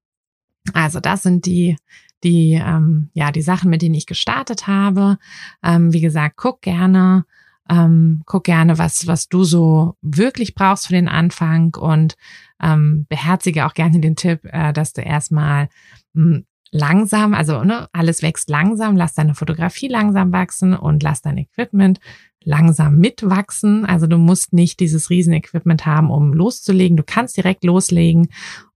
Also 0.73 0.99
das 0.99 1.23
sind 1.23 1.45
die, 1.45 1.77
die, 2.23 2.53
ähm, 2.53 3.09
ja, 3.13 3.31
die 3.31 3.41
Sachen, 3.41 3.69
mit 3.69 3.81
denen 3.81 3.95
ich 3.95 4.05
gestartet 4.05 4.67
habe. 4.67 5.17
Ähm, 5.61 5.91
wie 5.91 6.01
gesagt, 6.01 6.37
guck 6.37 6.61
gerne, 6.61 7.25
ähm, 7.69 8.21
guck 8.25 8.45
gerne, 8.45 8.77
was, 8.77 9.07
was 9.07 9.27
du 9.27 9.43
so 9.43 9.97
wirklich 10.01 10.55
brauchst 10.55 10.87
für 10.87 10.93
den 10.93 11.09
Anfang 11.09 11.75
und 11.75 12.15
ähm, 12.61 13.05
beherzige 13.09 13.65
auch 13.65 13.73
gerne 13.73 13.99
den 13.99 14.15
Tipp, 14.15 14.41
äh, 14.45 14.71
dass 14.71 14.93
du 14.93 15.01
erstmal 15.01 15.67
hm, 16.13 16.45
langsam, 16.71 17.33
also 17.33 17.63
ne, 17.63 17.87
alles 17.93 18.21
wächst 18.21 18.49
langsam, 18.49 18.97
lass 18.97 19.13
deine 19.13 19.35
Fotografie 19.35 19.87
langsam 19.87 20.31
wachsen 20.31 20.73
und 20.73 21.03
lass 21.03 21.21
dein 21.21 21.37
Equipment 21.37 21.99
langsam 22.45 22.97
mitwachsen. 22.97 23.85
Also 23.85 24.07
du 24.07 24.17
musst 24.17 24.53
nicht 24.53 24.79
dieses 24.79 25.09
Riesenequipment 25.09 25.85
haben, 25.85 26.09
um 26.09 26.33
loszulegen. 26.33 26.97
Du 26.97 27.03
kannst 27.03 27.37
direkt 27.37 27.63
loslegen 27.63 28.29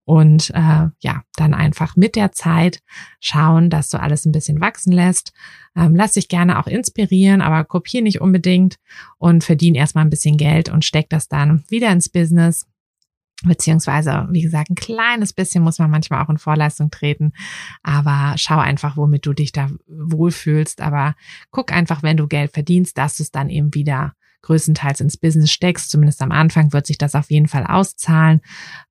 und 0.08 0.52
äh, 0.52 0.88
ja, 1.00 1.24
dann 1.36 1.54
einfach 1.54 1.98
mit 1.98 2.16
der 2.16 2.32
Zeit 2.32 2.80
schauen, 3.20 3.70
dass 3.70 3.90
du 3.90 4.00
alles 4.00 4.26
ein 4.26 4.32
bisschen 4.32 4.62
wachsen 4.62 4.94
lässt. 4.94 5.34
Ähm, 5.76 5.96
lass 5.96 6.14
dich 6.14 6.30
gerne 6.30 6.60
auch 6.60 6.68
inspirieren, 6.68 7.42
aber 7.42 7.66
kopier 7.66 8.02
nicht 8.02 8.22
unbedingt 8.22 8.78
und 9.18 9.44
verdien 9.44 9.76
erstmal 9.76 10.06
ein 10.06 10.10
bisschen 10.10 10.38
Geld 10.38 10.70
und 10.70 10.86
steck 10.86 11.10
das 11.10 11.28
dann 11.28 11.66
wieder 11.68 11.92
ins 11.92 12.08
Business. 12.08 12.66
Beziehungsweise, 13.44 14.28
wie 14.32 14.42
gesagt, 14.42 14.72
ein 14.72 14.76
kleines 14.76 15.32
bisschen 15.32 15.64
muss 15.64 15.78
man 15.78 15.92
manchmal 15.92 16.24
auch 16.24 16.30
in 16.30 16.40
Vorleistung 16.40 16.90
treten. 16.90 17.34
Aber 17.84 18.34
schau 18.38 18.58
einfach, 18.58 18.98
womit 18.98 19.26
du 19.28 19.34
dich 19.34 19.52
da 19.52 19.70
wohlfühlst. 19.88 20.82
Aber 20.82 21.16
guck 21.52 21.72
einfach, 21.72 22.02
wenn 22.02 22.18
du 22.18 22.28
Geld 22.28 22.52
verdienst, 22.52 22.98
dass 22.98 23.18
du 23.18 23.24
es 23.24 23.32
dann 23.32 23.50
eben 23.50 23.74
wieder 23.76 24.14
größtenteils 24.42 25.02
ins 25.02 25.18
Business 25.18 25.52
steckst. 25.52 25.92
Zumindest 25.92 26.22
am 26.22 26.32
Anfang 26.32 26.74
wird 26.74 26.88
sich 26.88 26.98
das 26.98 27.14
auf 27.14 27.30
jeden 27.30 27.48
Fall 27.48 27.66
auszahlen. 27.68 28.42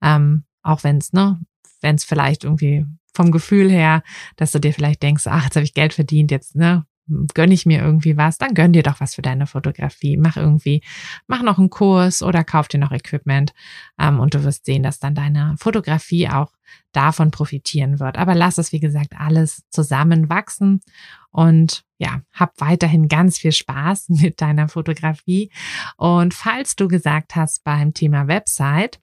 Ähm, 0.00 0.44
auch 0.62 0.84
wenn 0.84 0.98
es, 0.98 1.12
ne, 1.12 1.40
wenn 1.80 1.96
es 1.96 2.04
vielleicht 2.04 2.44
irgendwie 2.44 2.86
vom 3.14 3.32
Gefühl 3.32 3.70
her, 3.70 4.02
dass 4.36 4.52
du 4.52 4.60
dir 4.60 4.72
vielleicht 4.72 5.02
denkst, 5.02 5.26
ach, 5.26 5.44
jetzt 5.44 5.56
habe 5.56 5.64
ich 5.64 5.74
Geld 5.74 5.94
verdient, 5.94 6.30
jetzt, 6.30 6.54
ne, 6.54 6.84
gönne 7.34 7.54
ich 7.54 7.66
mir 7.66 7.80
irgendwie 7.80 8.16
was, 8.16 8.38
dann 8.38 8.54
gönn 8.54 8.72
dir 8.72 8.82
doch 8.82 9.00
was 9.00 9.14
für 9.14 9.22
deine 9.22 9.46
Fotografie. 9.46 10.16
Mach 10.16 10.36
irgendwie, 10.36 10.82
mach 11.26 11.42
noch 11.42 11.58
einen 11.58 11.70
Kurs 11.70 12.22
oder 12.22 12.44
kauf 12.44 12.68
dir 12.68 12.78
noch 12.78 12.92
Equipment 12.92 13.52
ähm, 13.98 14.20
und 14.20 14.34
du 14.34 14.44
wirst 14.44 14.64
sehen, 14.64 14.82
dass 14.82 14.98
dann 14.98 15.14
deine 15.14 15.54
Fotografie 15.58 16.28
auch 16.28 16.52
davon 16.92 17.30
profitieren 17.30 18.00
wird. 18.00 18.18
Aber 18.18 18.34
lass 18.34 18.58
es, 18.58 18.72
wie 18.72 18.80
gesagt, 18.80 19.14
alles 19.16 19.62
zusammen 19.70 20.28
wachsen 20.28 20.80
und 21.30 21.84
ja, 21.98 22.22
hab 22.32 22.60
weiterhin 22.60 23.08
ganz 23.08 23.38
viel 23.38 23.52
Spaß 23.52 24.08
mit 24.08 24.40
deiner 24.40 24.68
Fotografie. 24.68 25.50
Und 25.96 26.34
falls 26.34 26.76
du 26.76 26.88
gesagt 26.88 27.36
hast 27.36 27.62
beim 27.64 27.94
Thema 27.94 28.26
Website, 28.26 29.00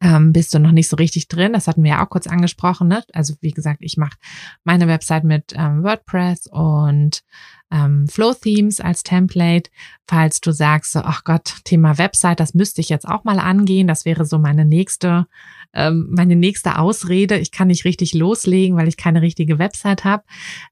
ähm, 0.00 0.32
bist 0.32 0.54
du 0.54 0.58
noch 0.58 0.72
nicht 0.72 0.88
so 0.88 0.96
richtig 0.96 1.28
drin. 1.28 1.52
Das 1.52 1.66
hatten 1.66 1.82
wir 1.82 1.90
ja 1.90 2.04
auch 2.04 2.10
kurz 2.10 2.26
angesprochen. 2.26 2.88
Ne? 2.88 3.02
Also 3.12 3.34
wie 3.40 3.50
gesagt, 3.50 3.78
ich 3.80 3.96
mache 3.96 4.16
meine 4.64 4.88
Website 4.88 5.24
mit 5.24 5.52
ähm, 5.54 5.82
WordPress 5.82 6.46
und 6.46 7.22
ähm, 7.70 8.08
Flow 8.08 8.34
Themes 8.34 8.80
als 8.80 9.02
Template. 9.02 9.70
Falls 10.06 10.40
du 10.40 10.52
sagst, 10.52 10.96
ach 10.96 11.24
Gott, 11.24 11.56
Thema 11.64 11.98
Website, 11.98 12.40
das 12.40 12.54
müsste 12.54 12.80
ich 12.80 12.88
jetzt 12.88 13.06
auch 13.06 13.24
mal 13.24 13.38
angehen. 13.38 13.86
Das 13.86 14.04
wäre 14.04 14.24
so 14.24 14.38
meine 14.38 14.64
nächste 14.64 15.26
ähm, 15.72 16.08
meine 16.10 16.36
nächste 16.36 16.78
Ausrede, 16.78 17.38
ich 17.38 17.52
kann 17.52 17.68
nicht 17.68 17.84
richtig 17.84 18.14
loslegen, 18.14 18.76
weil 18.76 18.88
ich 18.88 18.96
keine 18.96 19.22
richtige 19.22 19.58
Website 19.58 20.04
habe, 20.04 20.24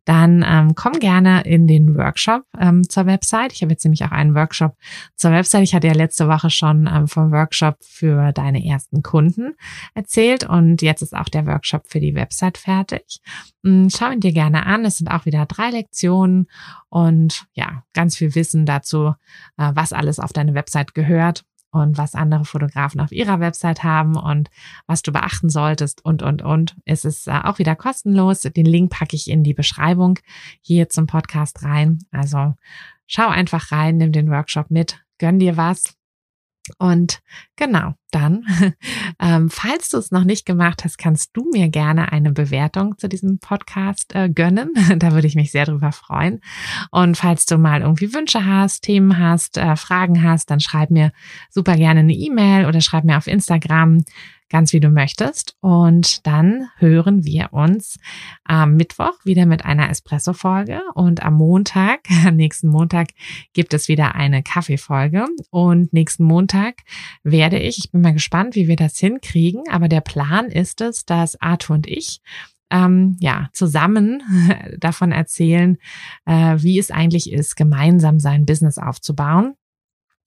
dann 0.04 0.44
ähm, 0.46 0.74
komm 0.74 0.92
gerne 0.94 1.42
in 1.42 1.66
den 1.66 1.96
Workshop 1.96 2.42
ähm, 2.58 2.88
zur 2.88 3.06
Website. 3.06 3.52
Ich 3.52 3.62
habe 3.62 3.72
jetzt 3.72 3.84
nämlich 3.84 4.04
auch 4.04 4.11
einen 4.11 4.34
Workshop 4.34 4.76
zur 5.16 5.30
Website. 5.30 5.62
Ich 5.62 5.74
hatte 5.74 5.87
ja 5.87 5.92
letzte 5.92 6.28
Woche 6.28 6.50
schon 6.50 6.88
ähm, 6.92 7.06
vom 7.06 7.30
Workshop 7.30 7.76
für 7.80 8.32
deine 8.32 8.64
ersten 8.64 9.02
Kunden 9.02 9.54
erzählt 9.94 10.44
und 10.44 10.82
jetzt 10.82 11.02
ist 11.02 11.14
auch 11.14 11.28
der 11.28 11.46
Workshop 11.46 11.82
für 11.87 12.00
die 12.00 12.14
Website 12.14 12.58
fertig. 12.58 13.20
Hm, 13.64 13.88
schau 13.90 14.11
ihn 14.11 14.20
dir 14.20 14.32
gerne 14.32 14.66
an. 14.66 14.84
Es 14.84 14.98
sind 14.98 15.08
auch 15.08 15.26
wieder 15.26 15.46
drei 15.46 15.70
Lektionen 15.70 16.48
und 16.88 17.46
ja, 17.52 17.84
ganz 17.92 18.16
viel 18.16 18.34
Wissen 18.34 18.66
dazu, 18.66 19.14
äh, 19.56 19.70
was 19.74 19.92
alles 19.92 20.18
auf 20.18 20.32
deine 20.32 20.54
Website 20.54 20.94
gehört 20.94 21.44
und 21.70 21.98
was 21.98 22.14
andere 22.14 22.44
Fotografen 22.44 23.00
auf 23.00 23.12
ihrer 23.12 23.40
Website 23.40 23.85
haben 23.85 24.16
und 24.16 24.48
was 24.87 25.02
du 25.02 25.12
beachten 25.12 25.50
solltest 25.50 26.04
und, 26.04 26.22
und, 26.22 26.42
und. 26.42 26.76
Es 26.85 27.04
ist 27.04 27.28
äh, 27.28 27.40
auch 27.44 27.59
wieder 27.59 27.76
kostenlos. 27.76 28.40
Den 28.40 28.66
Link 28.66 28.90
packe 28.90 29.16
ich 29.16 29.28
in 29.28 29.44
die 29.44 29.54
Beschreibung 29.54 30.18
hier 30.61 30.88
zum 30.88 31.07
Podcast 31.07 31.62
rein. 31.62 31.98
Also 32.11 32.54
schau 33.07 33.28
einfach 33.28 33.72
rein, 33.72 33.98
nimm 33.98 34.12
den 34.12 34.31
Workshop 34.31 34.70
mit, 34.70 35.04
gönn 35.18 35.38
dir 35.38 35.57
was 35.57 35.97
und 36.78 37.20
genau, 37.57 37.94
dann, 38.11 38.44
ähm, 39.20 39.50
falls 39.50 39.90
du 39.90 39.98
es 39.98 40.11
noch 40.11 40.24
nicht 40.24 40.46
gemacht 40.46 40.85
hast, 40.85 40.98
kannst 40.98 41.31
du 41.37 41.48
mir 41.52 41.68
gerne 41.68 42.12
eine 42.12 42.33
Bewertung 42.33 42.96
zu 42.98 43.09
diesem 43.09 43.38
Podcast 43.38 44.14
äh, 44.14 44.28
gönnen. 44.28 44.72
da 44.96 45.12
würde 45.12 45.26
ich 45.26 45.35
mich 45.35 45.50
sehr 45.50 45.66
drüber 45.66 45.92
freuen. 45.92 46.40
Und 46.90 47.16
falls 47.16 47.46
du 47.46 47.59
mal 47.59 47.83
irgendwie 47.83 48.14
Wünsche 48.14 48.46
hast, 48.46 48.83
Themen 48.83 49.18
hast, 49.18 49.59
äh, 49.59 49.76
Fragen 49.76 50.22
hast, 50.22 50.50
dann 50.50 50.61
schreib 50.61 50.90
mir 50.90 51.12
super 51.50 51.76
gerne 51.76 52.00
eine 52.00 52.14
E-Mail 52.14 52.66
oder 52.66 52.81
schreib 52.81 53.04
mir 53.04 53.18
auf 53.18 53.26
Instagram 53.26 54.04
ganz 54.48 54.72
wie 54.72 54.80
du 54.80 54.90
möchtest. 54.90 55.56
Und 55.61 56.26
dann 56.26 56.68
hören 56.78 57.24
wir 57.24 57.52
uns 57.52 57.98
am 58.44 58.76
Mittwoch 58.76 59.14
wieder 59.24 59.46
mit 59.46 59.64
einer 59.64 59.90
Espresso-Folge 59.90 60.82
und 60.94 61.22
am 61.22 61.34
Montag, 61.34 62.00
nächsten 62.32 62.68
Montag, 62.68 63.08
gibt 63.52 63.74
es 63.74 63.88
wieder 63.88 64.14
eine 64.14 64.42
Kaffeefolge. 64.42 65.26
Und 65.50 65.92
nächsten 65.92 66.24
Montag 66.24 66.82
werde 67.22 67.58
ich, 67.58 67.78
ich 67.78 67.92
bin 67.92 68.00
mal 68.00 68.12
gespannt, 68.12 68.54
wie 68.54 68.68
wir 68.68 68.76
das 68.76 68.98
hinkriegen, 68.98 69.62
aber 69.70 69.88
der 69.88 70.00
Plan 70.00 70.46
ist 70.46 70.80
es, 70.80 71.04
dass 71.04 71.40
Arthur 71.40 71.76
und 71.76 71.87
ich 71.87 72.20
ähm, 72.70 73.16
ja, 73.20 73.48
zusammen 73.52 74.22
davon 74.78 75.12
erzählen, 75.12 75.78
äh, 76.26 76.56
wie 76.58 76.78
es 76.78 76.90
eigentlich 76.90 77.32
ist, 77.32 77.56
gemeinsam 77.56 78.20
sein 78.20 78.46
Business 78.46 78.78
aufzubauen. 78.78 79.54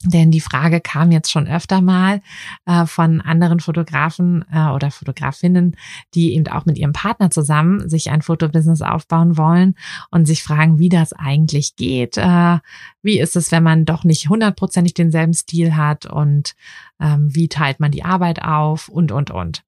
Denn 0.03 0.31
die 0.31 0.41
Frage 0.41 0.81
kam 0.81 1.11
jetzt 1.11 1.31
schon 1.31 1.47
öfter 1.47 1.81
mal 1.81 2.21
äh, 2.65 2.85
von 2.85 3.21
anderen 3.21 3.59
Fotografen 3.59 4.43
äh, 4.51 4.67
oder 4.69 4.89
Fotografinnen, 4.89 5.75
die 6.15 6.33
eben 6.33 6.47
auch 6.47 6.65
mit 6.65 6.77
ihrem 6.77 6.93
Partner 6.93 7.29
zusammen 7.29 7.87
sich 7.87 8.09
ein 8.09 8.21
Fotobusiness 8.21 8.81
aufbauen 8.81 9.37
wollen 9.37 9.75
und 10.09 10.25
sich 10.25 10.41
fragen, 10.43 10.79
wie 10.79 10.89
das 10.89 11.13
eigentlich 11.13 11.75
geht. 11.75 12.17
Äh, 12.17 12.59
wie 13.03 13.19
ist 13.19 13.35
es, 13.35 13.51
wenn 13.51 13.63
man 13.63 13.85
doch 13.85 14.03
nicht 14.03 14.29
hundertprozentig 14.29 14.93
denselben 14.93 15.33
Stil 15.33 15.75
hat 15.75 16.05
und 16.05 16.55
ähm, 16.99 17.33
wie 17.33 17.47
teilt 17.47 17.79
man 17.79 17.91
die 17.91 18.03
Arbeit 18.03 18.41
auf 18.41 18.89
und, 18.89 19.11
und, 19.11 19.31
und. 19.31 19.63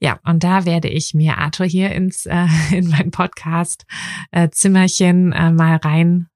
Ja, 0.00 0.18
und 0.24 0.44
da 0.44 0.64
werde 0.66 0.88
ich 0.88 1.14
mir 1.14 1.38
Arthur 1.38 1.66
hier 1.66 1.90
ins 1.92 2.26
äh, 2.26 2.46
in 2.72 2.88
mein 2.88 3.10
Podcast 3.10 3.86
äh, 4.30 4.48
äh, 4.48 5.50
mal 5.50 5.76
rein 5.76 6.28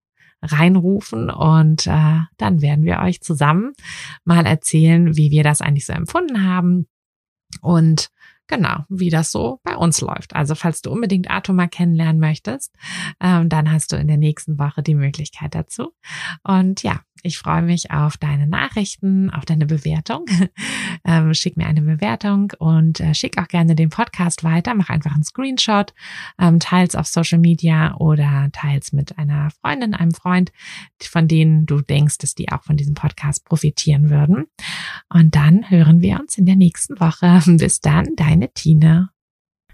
reinrufen 0.42 1.30
und 1.30 1.86
äh, 1.86 2.20
dann 2.36 2.62
werden 2.62 2.84
wir 2.84 3.00
euch 3.00 3.20
zusammen 3.20 3.72
mal 4.24 4.46
erzählen, 4.46 5.16
wie 5.16 5.30
wir 5.30 5.42
das 5.42 5.60
eigentlich 5.60 5.86
so 5.86 5.92
empfunden 5.92 6.44
haben 6.44 6.86
und 7.60 8.10
genau, 8.50 8.84
wie 8.88 9.10
das 9.10 9.30
so 9.30 9.60
bei 9.62 9.76
uns 9.76 10.00
läuft. 10.00 10.34
Also 10.34 10.54
falls 10.54 10.82
du 10.82 10.90
unbedingt 10.90 11.28
mal 11.52 11.68
kennenlernen 11.68 12.20
möchtest, 12.20 12.74
ähm, 13.20 13.48
dann 13.48 13.70
hast 13.72 13.92
du 13.92 13.96
in 13.96 14.08
der 14.08 14.18
nächsten 14.18 14.58
Woche 14.58 14.82
die 14.82 14.94
Möglichkeit 14.94 15.54
dazu. 15.54 15.92
Und 16.42 16.82
ja, 16.82 17.00
ich 17.22 17.38
freue 17.38 17.62
mich 17.62 17.90
auf 17.90 18.16
deine 18.16 18.46
Nachrichten, 18.46 19.30
auf 19.30 19.44
deine 19.44 19.66
Bewertung. 19.66 20.26
ähm, 21.04 21.34
schick 21.34 21.56
mir 21.56 21.66
eine 21.66 21.82
Bewertung 21.82 22.52
und 22.58 23.00
äh, 23.00 23.14
schick 23.14 23.38
auch 23.38 23.48
gerne 23.48 23.74
den 23.74 23.90
Podcast 23.90 24.44
weiter. 24.44 24.74
Mach 24.74 24.90
einfach 24.90 25.14
einen 25.14 25.24
Screenshot, 25.24 25.92
ähm, 26.38 26.60
teils 26.60 26.94
auf 26.94 27.06
Social 27.06 27.38
Media 27.38 27.94
oder 27.96 28.48
teils 28.52 28.92
mit 28.92 29.18
einer 29.18 29.50
Freundin, 29.60 29.94
einem 29.94 30.12
Freund, 30.12 30.52
von 31.02 31.28
denen 31.28 31.66
du 31.66 31.80
denkst, 31.80 32.18
dass 32.18 32.34
die 32.34 32.50
auch 32.50 32.62
von 32.64 32.76
diesem 32.76 32.94
Podcast 32.94 33.44
profitieren 33.44 34.10
würden. 34.10 34.46
Und 35.08 35.34
dann 35.34 35.70
hören 35.70 36.00
wir 36.00 36.20
uns 36.20 36.38
in 36.38 36.46
der 36.46 36.56
nächsten 36.56 36.98
Woche. 37.00 37.42
Bis 37.58 37.80
dann, 37.80 38.16
deine 38.16 38.52
Tina. 38.52 39.10